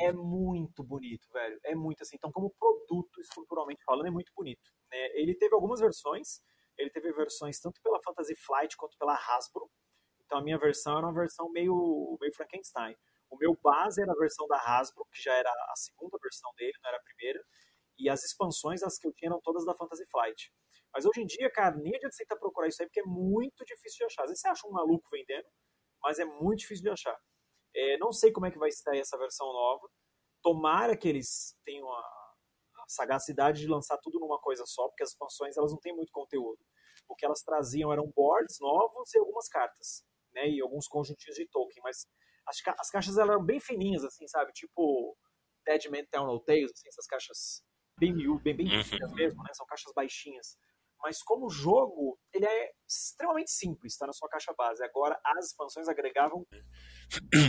[0.00, 1.58] é muito bonito, velho.
[1.64, 2.16] É muito assim.
[2.16, 4.70] Então, como produto, estruturalmente falando, é muito bonito.
[4.90, 4.98] Né?
[5.14, 6.40] Ele teve algumas versões.
[6.76, 9.70] Ele teve versões tanto pela Fantasy Flight quanto pela Hasbro.
[10.24, 12.96] Então, a minha versão era uma versão meio, meio Frankenstein.
[13.30, 16.76] O meu base era a versão da Hasbro, que já era a segunda versão dele,
[16.82, 17.40] não era a primeira.
[17.98, 20.52] E as expansões, as que eu tinha, eram todas da Fantasy Flight.
[20.92, 23.64] Mas hoje em dia, cara, nem adianta você tentar procurar isso aí, porque é muito
[23.64, 24.22] difícil de achar.
[24.24, 25.46] Às vezes você acha um maluco vendendo,
[26.02, 27.16] mas é muito difícil de achar.
[27.74, 29.88] É, não sei como é que vai sair essa versão nova.
[30.42, 35.10] Tomara que eles tenham a, a, sagacidade de lançar tudo numa coisa só, porque as
[35.10, 36.58] expansões elas não têm muito conteúdo.
[37.08, 40.48] O que elas traziam eram boards novos e algumas cartas, né?
[40.48, 42.06] E alguns conjuntinhos de token, mas
[42.46, 44.52] as, as caixas eram bem fininhas, assim, sabe?
[44.52, 45.16] Tipo
[45.66, 47.62] Dead Man No Tales, assim, essas caixas
[47.98, 49.14] bem miúdas, bem, bem uhum.
[49.14, 49.50] mesmo, né?
[49.52, 50.56] São caixas baixinhas.
[51.02, 54.82] Mas como jogo, ele é extremamente simples, está na sua caixa base.
[54.84, 56.46] Agora, as expansões agregavam.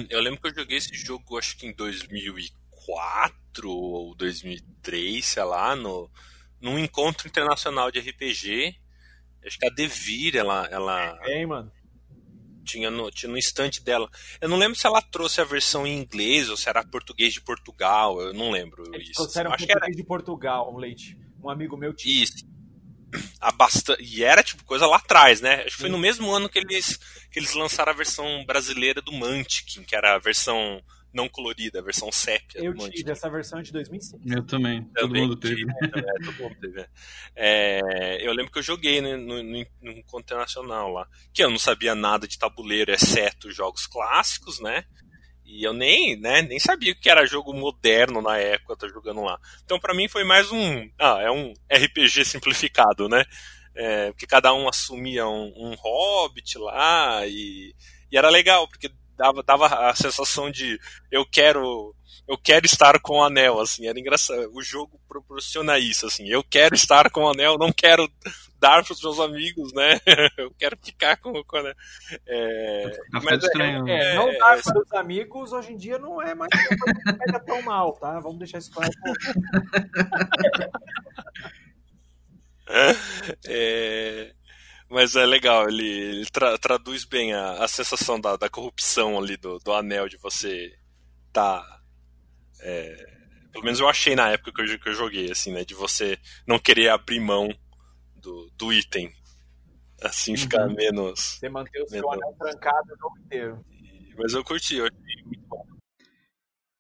[0.10, 5.76] Eu lembro que eu joguei esse jogo, acho que em 2004 ou 2003, sei lá,
[5.76, 6.10] no,
[6.60, 8.76] num encontro internacional de RPG.
[9.46, 10.68] Acho que a Devir, ela.
[10.72, 11.20] ela...
[11.24, 11.72] É, mano
[12.64, 14.10] tinha no, tinha no estante dela.
[14.40, 17.42] Eu não lembro se ela trouxe a versão em inglês ou se era português de
[17.42, 19.22] Portugal, eu não lembro Eles isso.
[19.22, 19.96] Trouxeram Acho português era...
[19.96, 21.18] de Portugal, um leite.
[21.44, 22.24] Um amigo meu tinha.
[22.24, 22.51] Isso.
[23.40, 25.64] A bastante, e era tipo coisa lá atrás, né?
[25.64, 26.98] Acho que foi no mesmo ano que eles,
[27.32, 30.82] que eles lançaram a versão brasileira do Mantic, que era a versão
[31.14, 32.64] não colorida, a versão sépia.
[32.64, 34.22] Eu tive essa versão de 2005.
[34.26, 35.66] Eu também, todo também mundo teve.
[35.66, 36.88] Todo mundo teve.
[37.36, 41.60] É, eu lembro que eu joguei né, no, no, no internacional lá, que eu não
[41.60, 44.86] sabia nada de tabuleiro, exceto jogos clássicos, né?
[45.52, 49.38] E eu nem, né, nem sabia que era jogo moderno na época, tá jogando lá.
[49.66, 53.26] Então para mim foi mais um, ah, é um RPG simplificado, né?
[53.76, 57.76] É, porque cada um assumia um, um hobbit lá e,
[58.10, 60.80] e era legal, porque dava, dava a sensação de
[61.12, 61.94] eu quero
[62.28, 64.50] eu quero estar com o anel, assim, era engraçado.
[64.54, 68.10] O jogo proporciona isso, assim, eu quero estar com o anel, não quero
[68.62, 70.00] dar para os meus amigos, né?
[70.38, 71.76] Eu quero ficar com, o anel.
[72.28, 72.92] É,
[73.24, 73.90] mas estranho.
[73.90, 76.52] É, é, não dar é, para os amigos hoje em dia não é mais
[77.28, 78.20] não tão mal, tá?
[78.20, 78.92] Vamos deixar isso claro.
[83.48, 84.32] é,
[84.88, 89.36] mas é legal, ele, ele tra, traduz bem a, a sensação da, da, corrupção ali
[89.38, 90.72] do, do anel, de você
[91.34, 91.66] tá.
[92.62, 93.10] É,
[93.52, 95.66] pelo menos eu achei na época que eu, que eu joguei, assim, né?
[95.66, 97.50] De você não querer abrir mão
[98.22, 99.12] do, do item.
[100.02, 100.74] Assim ficar uhum.
[100.74, 101.38] menos.
[101.40, 102.14] Você manter o seu menos...
[102.14, 103.66] anel trancado o jogo inteiro.
[104.18, 105.66] Mas eu curti, eu achei muito bom.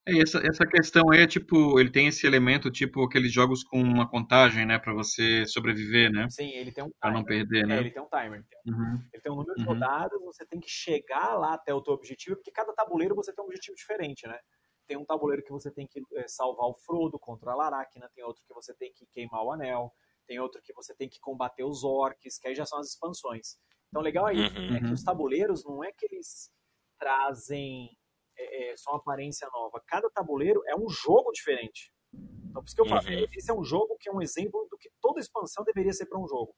[0.08, 3.80] É, essa, essa questão aí é tipo, ele tem esse elemento, tipo aqueles jogos com
[3.80, 6.28] uma contagem, né, para você sobreviver, né?
[6.30, 7.00] Sim, ele tem um timer.
[7.00, 7.78] Pra não perder, né?
[7.78, 8.44] É, ele tem um timer.
[8.66, 9.00] Uhum.
[9.14, 9.74] Ele tem um número de uhum.
[9.74, 13.44] rodadas, você tem que chegar lá até o teu objetivo, porque cada tabuleiro você tem
[13.44, 14.40] um objetivo diferente, né?
[14.88, 18.24] Tem um tabuleiro que você tem que é, salvar o Frodo contra a Laracna, tem
[18.24, 19.94] outro que você tem que queimar o anel,
[20.32, 23.58] tem outro que você tem que combater os orcs, que aí já são as expansões.
[23.90, 24.78] Então, legal aí uhum.
[24.78, 26.50] é que os tabuleiros não é que eles
[26.98, 27.90] trazem
[28.38, 29.84] é, é, só uma aparência nova.
[29.86, 31.92] Cada tabuleiro é um jogo diferente.
[32.14, 33.28] Então, por isso que eu falo, uhum.
[33.34, 36.18] esse é um jogo que é um exemplo do que toda expansão deveria ser para
[36.18, 36.56] um jogo.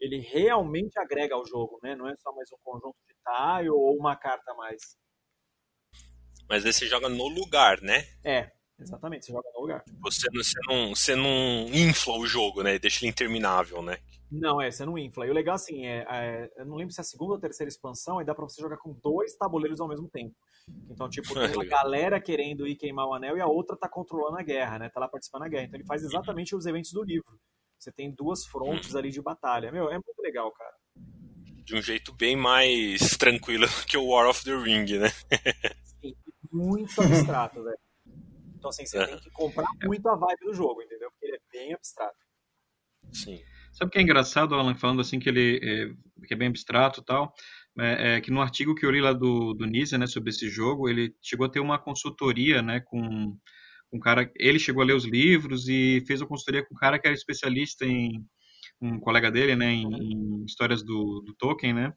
[0.00, 1.94] Ele realmente agrega ao jogo, né?
[1.94, 4.80] Não é só mais um conjunto de tile ou uma carta a mais.
[6.48, 8.06] Mas você joga no lugar, né?
[8.24, 9.84] É, exatamente, você joga no lugar.
[10.00, 12.78] Você, você, não, você não infla o jogo, né?
[12.78, 13.98] Deixa ele interminável, né?
[14.30, 15.26] Não, é, você não infla.
[15.26, 17.68] E o legal, assim, é, é, eu não lembro se é a segunda ou terceira
[17.68, 20.34] expansão, e dá pra você jogar com dois tabuleiros ao mesmo tempo.
[20.90, 24.38] Então, tipo, tem uma galera querendo ir queimar o anel e a outra tá controlando
[24.38, 24.88] a guerra, né?
[24.88, 25.64] Tá lá participando da guerra.
[25.64, 27.38] Então ele faz exatamente os eventos do livro.
[27.78, 29.70] Você tem duas frontes ali de batalha.
[29.70, 30.74] Meu, é muito legal, cara.
[31.64, 35.10] De um jeito bem mais tranquilo que o War of the Ring, né?
[36.00, 36.14] Sim,
[36.50, 37.85] muito abstrato, velho.
[38.66, 41.08] Então, assim, você tem que comprar muito a vibe do jogo, entendeu?
[41.12, 42.16] Porque ele é bem abstrato.
[43.12, 43.40] Sim.
[43.72, 47.00] Sabe o que é engraçado, Alan, falando assim que ele é, que é bem abstrato
[47.00, 47.32] e tal?
[47.78, 50.48] É, é, que no artigo que eu li lá do, do Nisa, né, sobre esse
[50.48, 53.36] jogo, ele chegou a ter uma consultoria, né, com
[53.92, 56.98] um cara, ele chegou a ler os livros e fez uma consultoria com um cara
[56.98, 58.24] que era especialista em
[58.80, 61.92] um colega dele, né, em, em histórias do, do Tolkien, né,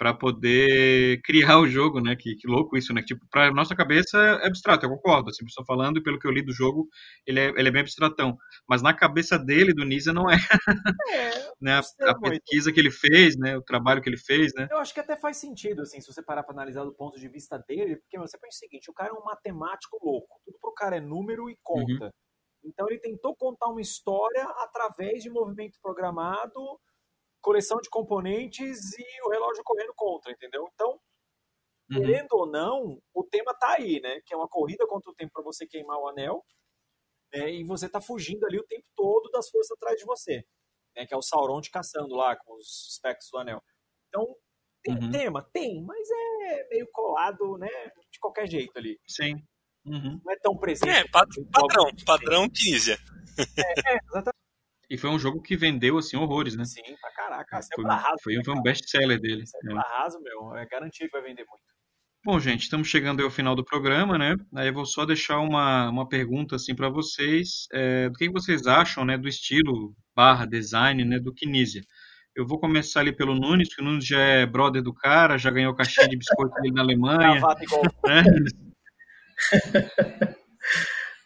[0.00, 2.16] para poder criar o jogo, né?
[2.16, 3.02] Que, que louco isso, né?
[3.02, 5.28] Tipo, para nossa cabeça é abstrato, eu concordo.
[5.28, 6.88] Assim, estou falando e pelo que eu li do jogo,
[7.26, 8.34] ele é, ele é bem abstratão.
[8.66, 10.36] Mas na cabeça dele, do Nisa, não é.
[11.12, 11.74] é né?
[11.74, 13.58] A, a pesquisa que ele fez, né?
[13.58, 14.68] O trabalho que ele fez, né?
[14.70, 17.28] Eu acho que até faz sentido, assim, se você parar para analisar do ponto de
[17.28, 20.40] vista dele, porque você pensa o seguinte: o cara é um matemático louco.
[20.46, 22.06] Tudo pro cara é número e conta.
[22.06, 22.10] Uhum.
[22.64, 26.80] Então ele tentou contar uma história através de movimento programado
[27.40, 30.68] coleção de componentes e o relógio correndo contra, entendeu?
[30.72, 31.00] Então,
[31.90, 32.00] uhum.
[32.00, 34.20] querendo ou não, o tema tá aí, né?
[34.26, 36.44] Que é uma corrida contra o tempo para você queimar o anel,
[37.32, 37.50] né?
[37.50, 40.44] E você tá fugindo ali o tempo todo das forças atrás de você,
[40.96, 41.06] né?
[41.06, 43.62] Que é o Sauron te caçando lá com os espectros do anel.
[44.08, 44.36] Então,
[44.82, 45.10] tem uhum.
[45.10, 45.48] tema?
[45.52, 47.68] Tem, mas é meio colado, né?
[48.10, 48.98] De qualquer jeito ali.
[49.06, 49.36] Sim.
[49.84, 50.20] Uhum.
[50.24, 50.90] Não é tão presente.
[50.90, 52.92] É, padrão, padrão, 15.
[52.92, 54.49] É, é, exatamente.
[54.90, 56.64] E foi um jogo que vendeu, assim, horrores, né?
[56.64, 57.58] Sim, pra caraca.
[57.58, 59.44] É, foi, arraso, foi, foi um best-seller dele.
[59.68, 59.72] É.
[59.72, 60.56] arraso, meu.
[60.56, 61.62] É garantido que vai vender muito.
[62.24, 64.34] Bom, gente, estamos chegando ao final do programa, né?
[64.54, 67.68] Aí eu vou só deixar uma, uma pergunta, assim, para vocês.
[67.72, 71.82] É, do que vocês acham, né, do estilo barra design, né, do Kinesia.
[72.34, 75.50] Eu vou começar ali pelo Nunes, que o Nunes já é brother do cara, já
[75.50, 77.40] ganhou caixinha de biscoito dele na Alemanha.
[78.04, 78.24] Né?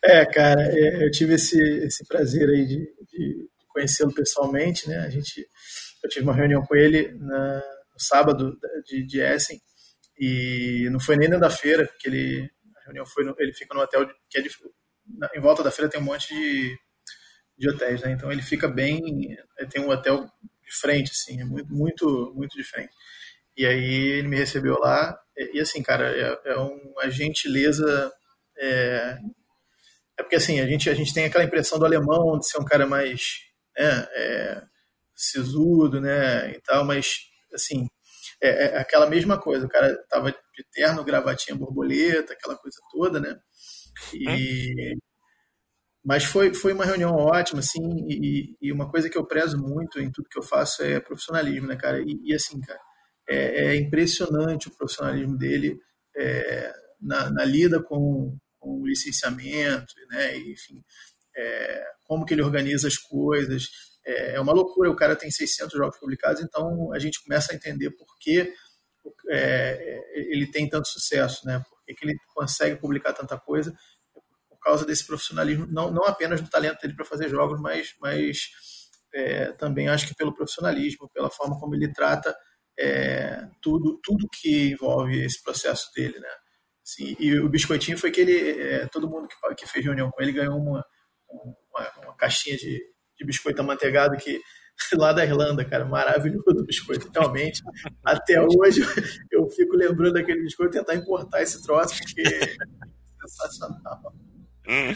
[0.07, 2.77] É, cara, é, eu tive esse, esse prazer aí de,
[3.11, 4.99] de conhecê-lo pessoalmente, né?
[5.01, 5.47] A gente,
[6.03, 8.57] eu tive uma reunião com ele na, no sábado
[8.87, 9.61] de, de Essen
[10.19, 13.75] e não foi nem dentro da feira, porque ele a reunião foi no, ele fica
[13.75, 14.51] no hotel que é de,
[15.19, 16.79] na, em volta da feira tem um monte de,
[17.59, 18.13] de hotéis, né?
[18.13, 19.37] Então ele fica bem,
[19.71, 22.93] tem um hotel de frente, assim, é muito muito muito diferente.
[23.57, 28.13] E aí ele me recebeu lá e, e assim, cara, é, é uma gentileza
[28.57, 29.19] é,
[30.19, 32.65] é porque assim a gente a gente tem aquela impressão do alemão de ser um
[32.65, 33.45] cara mais
[33.77, 34.63] né, é,
[35.15, 37.19] sisudo, né, e tal, mas,
[37.53, 37.87] assim,
[38.43, 43.21] é, é, aquela mesma coisa, o cara tava de terno, gravatinha borboleta, aquela coisa toda,
[43.21, 43.39] né,
[44.13, 44.97] e...
[46.07, 49.99] Mas foi, foi uma reunião ótima, assim, e, e, uma coisa que eu prezo muito
[49.99, 51.99] em tudo que eu faço é profissionalismo, né, cara?
[51.99, 52.79] E, e assim, cara,
[53.27, 55.79] é, é, impressionante o profissionalismo dele
[56.15, 60.37] é, na, na, lida com, com o licenciamento, né?
[60.37, 60.83] E, enfim,
[61.37, 63.69] é, como que ele organiza as coisas.
[64.07, 67.57] É, é, uma loucura, o cara tem 600 jogos publicados, então a gente começa a
[67.57, 68.53] entender por que
[69.31, 71.63] é, ele tem tanto sucesso, né?
[71.69, 73.75] por que, ele consegue publicar tanta coisa,
[74.49, 78.49] por causa desse profissionalismo, não, não apenas do talento dele para fazer jogos, mas, mas
[79.13, 82.35] é, também acho que pelo profissionalismo, pela forma como ele trata
[82.79, 86.29] é, tudo, tudo que envolve esse processo dele, né?
[86.83, 90.23] Sim, e o biscoitinho foi que ele, é, todo mundo que, que fez reunião com
[90.23, 90.85] ele ganhou uma,
[91.35, 92.81] uma, uma caixinha de,
[93.19, 94.41] de biscoito amanteigado que
[94.95, 97.63] lá da Irlanda, cara, maravilhoso o biscoito, realmente.
[98.05, 98.83] Até hoje
[99.31, 104.15] eu fico lembrando daquele biscoito tentar importar esse troço, porque é sensacional.
[104.69, 104.95] Hum.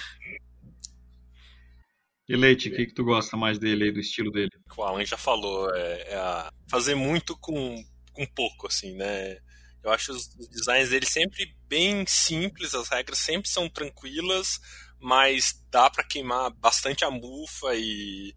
[2.29, 4.51] E Leite, o que, que tu gosta mais dele aí, do estilo dele?
[4.77, 7.83] O Alan já falou, é, é fazer muito com,
[8.13, 9.39] com pouco, assim, né?
[9.83, 14.59] Eu acho os designs dele sempre bem simples, as regras sempre são tranquilas,
[15.01, 18.35] mas dá para queimar bastante a mufa e,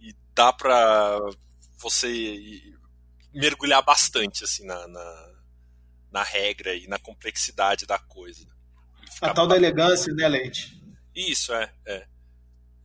[0.00, 1.18] e dá para
[1.78, 2.62] você
[3.32, 5.34] mergulhar bastante assim na, na,
[6.10, 8.46] na, regra e na complexidade da coisa.
[9.20, 10.80] A tal da elegância, né, Leite?
[11.14, 12.06] Isso, é, é,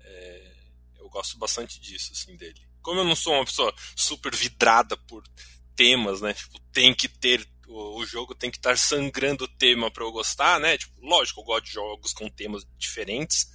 [0.02, 0.54] é.
[0.98, 2.62] Eu gosto bastante disso, assim, dele.
[2.82, 5.24] Como eu não sou uma pessoa super vidrada por
[5.76, 6.34] temas, né?
[6.34, 10.60] Tipo, tem que ter o, jogo tem que estar sangrando o tema para eu gostar,
[10.60, 10.78] né?
[10.78, 13.48] Tipo, lógico, eu gosto de jogos com temas diferentes,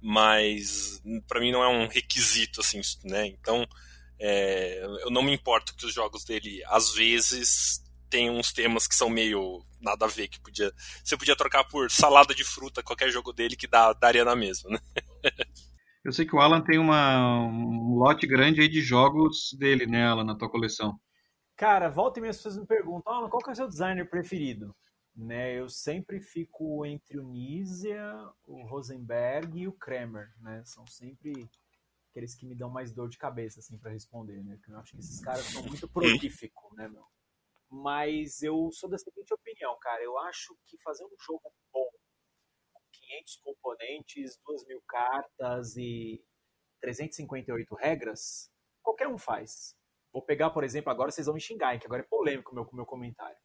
[0.00, 3.26] mas para mim não é um requisito, assim, né?
[3.26, 3.66] Então,
[4.18, 8.94] é, eu não me importo que os jogos dele, às vezes, tem uns temas que
[8.94, 10.72] são meio nada a ver, que podia.
[11.02, 14.70] Você podia trocar por salada de fruta qualquer jogo dele que dá, daria na mesma,
[14.70, 14.78] né?
[16.04, 20.04] Eu sei que o Alan tem uma, um lote grande aí de jogos dele, né,
[20.06, 21.00] Alan, na tua coleção.
[21.56, 24.08] Cara, volta e meia as pessoas me perguntam, oh, qual que é o seu designer
[24.08, 24.74] preferido?
[25.16, 28.12] Né, eu sempre fico entre o Nizia,
[28.48, 30.64] o Rosenberg e o Kramer, né?
[30.64, 31.48] São sempre
[32.10, 34.56] aqueles que me dão mais dor de cabeça, assim, para responder, né?
[34.56, 37.06] Porque eu acho que esses caras são muito prolíficos, né, meu?
[37.70, 40.02] Mas eu sou da seguinte opinião, cara.
[40.02, 41.88] Eu acho que fazer um jogo bom,
[42.92, 46.20] 500 componentes, 2 mil cartas e
[46.80, 48.50] 358 regras,
[48.82, 49.76] qualquer um faz.
[50.14, 52.68] Vou pegar, por exemplo, agora vocês vão me xingar, que agora é polêmico o meu,
[52.72, 53.36] meu comentário.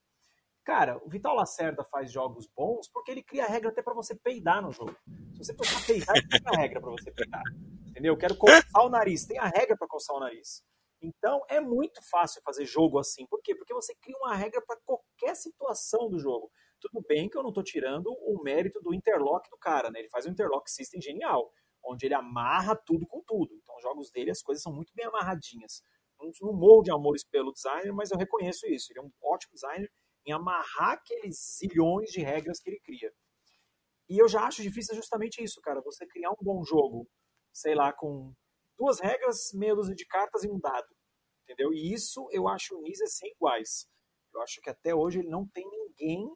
[0.64, 4.62] Cara, o Vital Lacerda faz jogos bons porque ele cria regra até para você peidar
[4.62, 4.96] no jogo.
[5.34, 7.42] Se você precisar peidar, ele tem a regra para você peidar.
[7.88, 8.14] Entendeu?
[8.14, 10.64] Eu quero coçar o nariz, tem a regra para coçar o nariz.
[11.02, 13.26] Então é muito fácil fazer jogo assim.
[13.26, 13.56] Por quê?
[13.56, 16.52] Porque você cria uma regra para qualquer situação do jogo.
[16.80, 20.02] Tudo bem que eu não estou tirando o mérito do interlock do cara, né?
[20.02, 21.52] Ele faz um interlock system genial,
[21.84, 23.56] onde ele amarra tudo com tudo.
[23.56, 25.82] Então, os jogos dele, as coisas são muito bem amarradinhas.
[26.20, 28.92] Não, não de amores pelo designer, mas eu reconheço isso.
[28.92, 29.90] Ele é um ótimo designer
[30.26, 33.12] em amarrar aqueles zilhões de regras que ele cria.
[34.10, 35.82] E eu já acho difícil justamente isso, cara.
[35.82, 37.08] Você criar um bom jogo,
[37.54, 38.34] sei lá, com
[38.78, 40.88] duas regras, meia dúzia de cartas e um dado.
[41.44, 41.74] Entendeu?
[41.74, 43.88] E isso eu acho o Nisa sem iguais.
[44.34, 46.28] Eu acho que até hoje ele não tem ninguém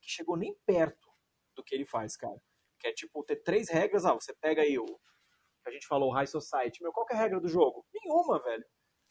[0.00, 1.08] que chegou nem perto
[1.54, 2.40] do que ele faz, cara.
[2.78, 4.04] Que é tipo ter três regras.
[4.04, 6.82] Ah, você pega aí o que a gente falou, o High Society.
[6.82, 7.86] Meu, qual é a regra do jogo?
[7.92, 8.64] Nenhuma, velho.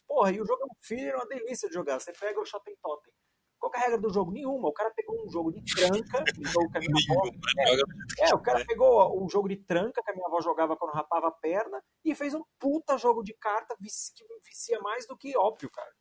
[0.09, 1.99] Porra, e o jogo é um filler, é uma delícia de jogar.
[1.99, 3.13] Você pega o Shopping Totem.
[3.59, 4.31] Qual é a regra do jogo?
[4.31, 4.69] Nenhuma.
[4.69, 7.21] O cara pegou um jogo de tranca, um jogo que a minha avó.
[8.19, 10.93] É, é, o cara pegou um jogo de tranca que a minha avó jogava quando
[10.93, 15.37] rapava a perna e fez um puta jogo de carta que vicia mais do que
[15.37, 15.91] óbvio, cara.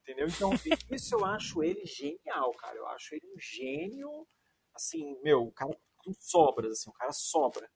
[0.00, 0.28] Entendeu?
[0.28, 0.50] Então,
[0.90, 2.76] isso eu acho ele genial, cara.
[2.76, 4.26] Eu acho ele um gênio,
[4.74, 7.68] assim, meu, o cara com sobras, assim, o cara sobra.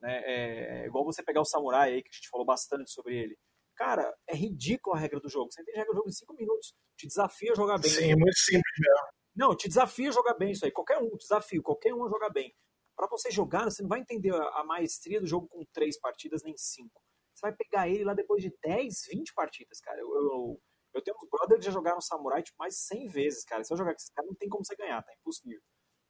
[0.00, 0.22] Né?
[0.24, 3.36] É, é igual você pegar o Samurai aí, que a gente falou bastante sobre ele.
[3.76, 5.50] Cara, é ridículo a regra do jogo.
[5.50, 6.74] Você entende a regra do jogo em 5 minutos.
[6.96, 7.90] Te desafia a jogar bem.
[7.90, 9.06] Sim, é muito simples mesmo.
[9.34, 10.70] Não, te desafia a jogar bem isso aí.
[10.70, 12.54] Qualquer um, desafio, qualquer um a jogar bem.
[12.96, 16.56] Para você jogar, você não vai entender a, maestria do jogo com três partidas, nem
[16.56, 17.02] cinco.
[17.34, 20.00] Você vai pegar ele lá depois de 10, 20 partidas, cara.
[20.00, 20.62] Eu, eu,
[20.94, 23.64] eu tenho uns brothers que já jogaram Samurai tipo, mais 100 vezes, cara.
[23.64, 25.60] Se eu jogar com esses caras, não tem como você ganhar, tá impossível.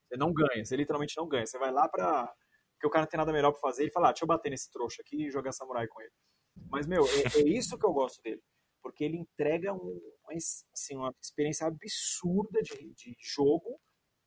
[0.07, 1.47] Você não ganha, você literalmente não ganha.
[1.47, 2.31] Você vai lá pra.
[2.75, 4.51] Porque o cara não tem nada melhor pra fazer, ele fala, ah, deixa eu bater
[4.51, 6.13] nesse trouxa aqui e jogar Samurai com ele.
[6.71, 8.43] Mas, meu, é, é isso que eu gosto dele.
[8.83, 10.01] Porque ele entrega um,
[10.73, 13.81] assim, uma experiência absurda de, de jogo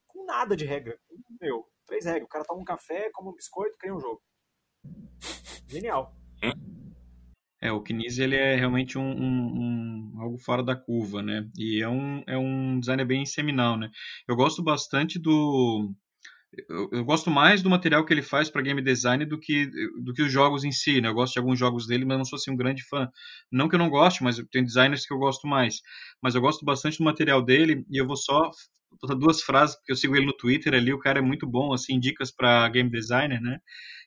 [0.07, 0.99] com nada de regra.
[1.39, 2.25] Meu, três regras.
[2.25, 4.21] O cara toma um café, come um biscoito, cria um jogo.
[5.67, 6.15] Genial.
[7.59, 11.49] É, o Kniz ele é realmente um, um, um, algo fora da curva, né?
[11.57, 13.89] E é um, é um designer bem seminal, né?
[14.28, 15.91] Eu gosto bastante do
[16.70, 19.70] eu, eu, gosto mais do material que ele faz para game design do que,
[20.02, 21.10] do que os jogos em si, né?
[21.10, 23.10] Eu gosto de alguns jogos dele, mas não sou assim um grande fã.
[23.52, 25.82] Não que eu não goste, mas tem designers que eu gosto mais.
[26.22, 28.50] Mas eu gosto bastante do material dele e eu vou só
[29.20, 32.00] duas frases, porque eu sigo ele no Twitter ali, o cara é muito bom, assim,
[32.00, 33.60] dicas para game designer, né?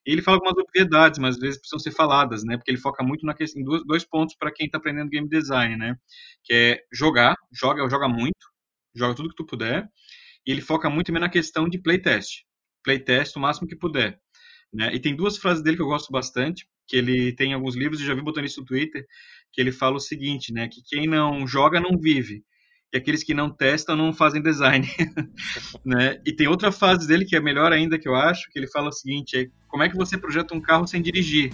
[0.07, 2.57] E ele fala algumas obviedades, mas às vezes precisam ser faladas, né?
[2.57, 5.28] Porque ele foca muito na questão, em dois, dois pontos para quem está aprendendo game
[5.28, 5.95] design, né?
[6.43, 8.49] Que é jogar, joga, joga muito,
[8.95, 9.88] joga tudo que tu puder
[10.47, 12.45] e ele foca muito também na questão de playtest.
[12.82, 14.18] Playtest o máximo que puder.
[14.72, 14.95] Né?
[14.95, 18.07] E tem duas frases dele que eu gosto bastante, que ele tem alguns livros, eu
[18.07, 19.05] já vi botando isso no Twitter,
[19.53, 20.68] que ele fala o seguinte, né?
[20.68, 22.43] Que quem não joga não vive.
[22.93, 24.88] E aqueles que não testam não fazem design.
[25.84, 26.20] né?
[26.26, 28.88] E tem outra frase dele que é melhor ainda que eu acho, que ele fala
[28.88, 31.53] o seguinte, é, como é que você projeta um carro sem dirigir?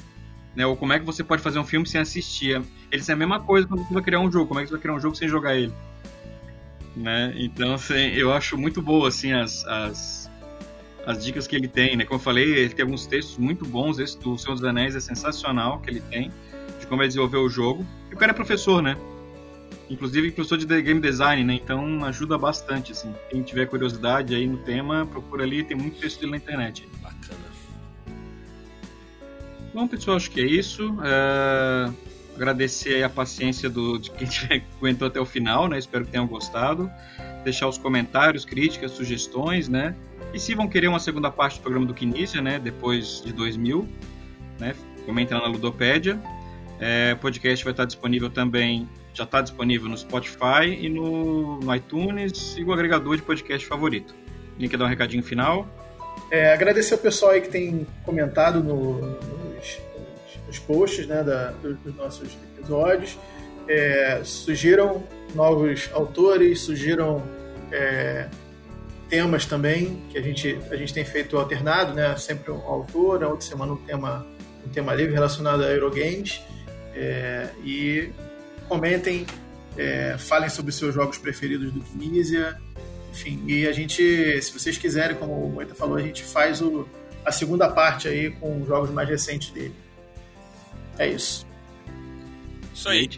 [0.54, 0.66] Né?
[0.66, 2.56] Ou como é que você pode fazer um filme sem assistir?
[2.90, 4.74] Ele diz a mesma coisa quando você vai criar um jogo, como é que você
[4.74, 5.72] vai criar um jogo sem jogar ele?
[6.96, 7.34] Né?
[7.36, 10.30] Então, assim, eu acho muito boa, assim, as, as,
[11.04, 12.04] as dicas que ele tem, né?
[12.04, 15.00] Como eu falei, ele tem alguns textos muito bons, esse do Senhor dos Anéis é
[15.00, 16.32] sensacional que ele tem,
[16.80, 17.86] de como ele desenvolveu o jogo.
[18.10, 18.96] E o cara é professor, né?
[19.90, 21.54] Inclusive professor de game design, né?
[21.54, 23.14] Então ajuda bastante, assim.
[23.30, 26.88] Quem tiver curiosidade aí no tema, procura ali, tem muito texto dele na internet.
[27.02, 27.46] Bacana.
[29.72, 30.96] Bom, pessoal, acho que é isso.
[31.04, 31.90] É
[32.36, 34.28] agradecer a paciência do, de quem
[34.78, 35.78] aguentou até o final, né?
[35.78, 36.90] Espero que tenham gostado.
[37.44, 39.94] Deixar os comentários, críticas, sugestões, né?
[40.32, 42.58] E se vão querer uma segunda parte do programa do Kinesia, né?
[42.58, 43.88] Depois de 2000,
[44.58, 44.74] né?
[45.04, 46.20] Comentem lá na Ludopédia.
[46.78, 51.74] É, o podcast vai estar disponível também, já está disponível no Spotify e no, no
[51.74, 54.14] iTunes e o agregador de podcast favorito.
[54.58, 55.66] Link quer dar um recadinho final?
[56.30, 59.35] É, agradecer ao pessoal aí que tem comentado no, nos,
[60.56, 63.18] nos posts né, da, dos nossos episódios.
[63.68, 65.02] É, sugiram
[65.34, 67.22] novos autores, sugiram
[67.72, 68.28] é,
[69.08, 72.16] temas também, que a gente, a gente tem feito alternado, né?
[72.16, 74.26] sempre um autor, a outra semana um tema,
[74.64, 76.40] um tema livre relacionado a Eurogames.
[76.94, 78.10] É, e
[78.68, 79.26] comentem,
[79.76, 82.56] é, falem sobre seus jogos preferidos do Tunisia.
[83.10, 86.88] Enfim, e a gente, se vocês quiserem, como o Moita falou, a gente faz o,
[87.24, 89.74] a segunda parte aí com os jogos mais recentes dele.
[90.98, 91.46] É isso.
[92.74, 93.08] Isso aí.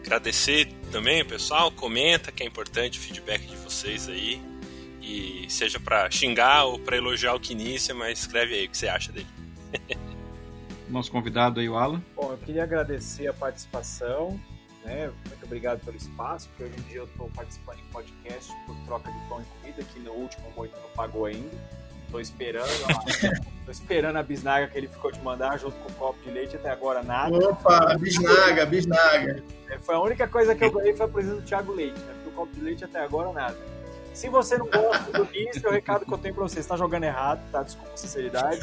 [0.00, 1.70] Agradecer também, pessoal.
[1.70, 4.40] Comenta que é importante o feedback de vocês aí.
[5.00, 8.88] E seja para xingar ou para elogiar o Kinícia, mas escreve aí o que você
[8.88, 9.26] acha dele.
[10.88, 12.02] Nosso convidado aí, o Alan.
[12.14, 14.40] Bom, eu queria agradecer a participação,
[14.84, 15.10] né?
[15.28, 19.12] Muito obrigado pelo espaço, porque hoje em dia eu estou participando em podcast por troca
[19.12, 21.56] de pão e comida, que no último Moito não pagou ainda.
[22.06, 22.68] Estou esperando,
[23.68, 26.56] tô esperando a bisnaga que ele ficou de mandar junto com o copo de leite,
[26.56, 27.36] até agora nada.
[27.36, 29.44] Opa, bisnaga, bisnaga.
[29.68, 32.14] É, foi a única coisa que eu ganhei foi a presença do Thiago Leite, né?
[32.14, 33.58] Porque o copo de leite até agora nada.
[34.14, 36.78] Se você não gosta do Nice, o recado que eu tenho pra você, você está
[36.78, 37.62] jogando errado, tá?
[37.62, 38.58] Desculpa a sinceridade.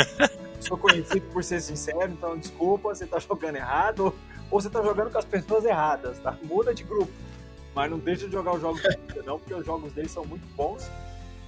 [0.60, 4.12] Sou conhecido por ser sincero, então desculpa, você tá jogando errado
[4.50, 6.36] ou você tá jogando com as pessoas erradas, tá?
[6.42, 7.14] Muda de grupo.
[7.76, 10.48] Mas não deixa de jogar os jogos dele, não, porque os jogos dele são muito
[10.56, 10.90] bons.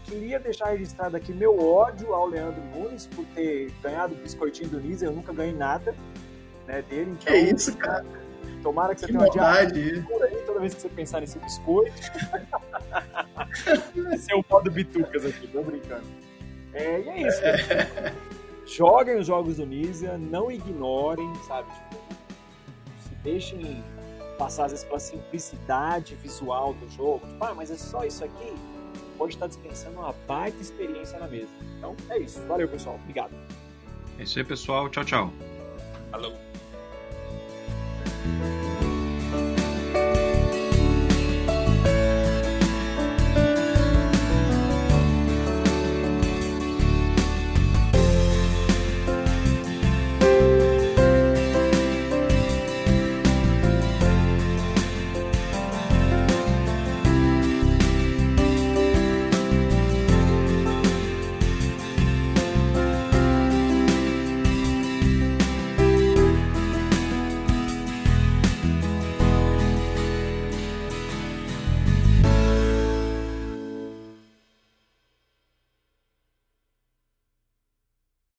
[0.08, 4.80] Queria deixar registrado aqui meu ódio ao Leandro Nunes por ter ganhado o biscoitinho do
[4.80, 5.94] Nise, eu nunca ganhei nada
[6.66, 7.12] né, dele.
[7.12, 8.06] Então, que isso, cara?
[8.64, 10.02] Tomara que você que tenha uma diarreia aí
[10.58, 11.94] toda vez que você pensar nesse biscoito.
[14.14, 16.06] Esse é o modo bitucas aqui, tô brincando.
[16.74, 17.44] É, e é isso.
[17.44, 18.14] É.
[18.66, 21.72] Joguem os jogos do Nisa, não ignorem, sabe?
[21.74, 21.96] Tipo,
[23.04, 23.84] se deixem
[24.38, 27.26] passar às vezes pela simplicidade visual do jogo.
[27.28, 28.54] Tipo, ah, mas é só isso aqui?
[29.18, 31.50] pode estar dispensando uma baita experiência na mesa.
[31.78, 32.42] Então é isso.
[32.48, 32.96] Valeu, pessoal.
[33.02, 33.32] Obrigado.
[34.20, 34.90] É isso aí, pessoal.
[34.90, 35.34] Tchau, tchau.
[36.12, 36.34] Falou.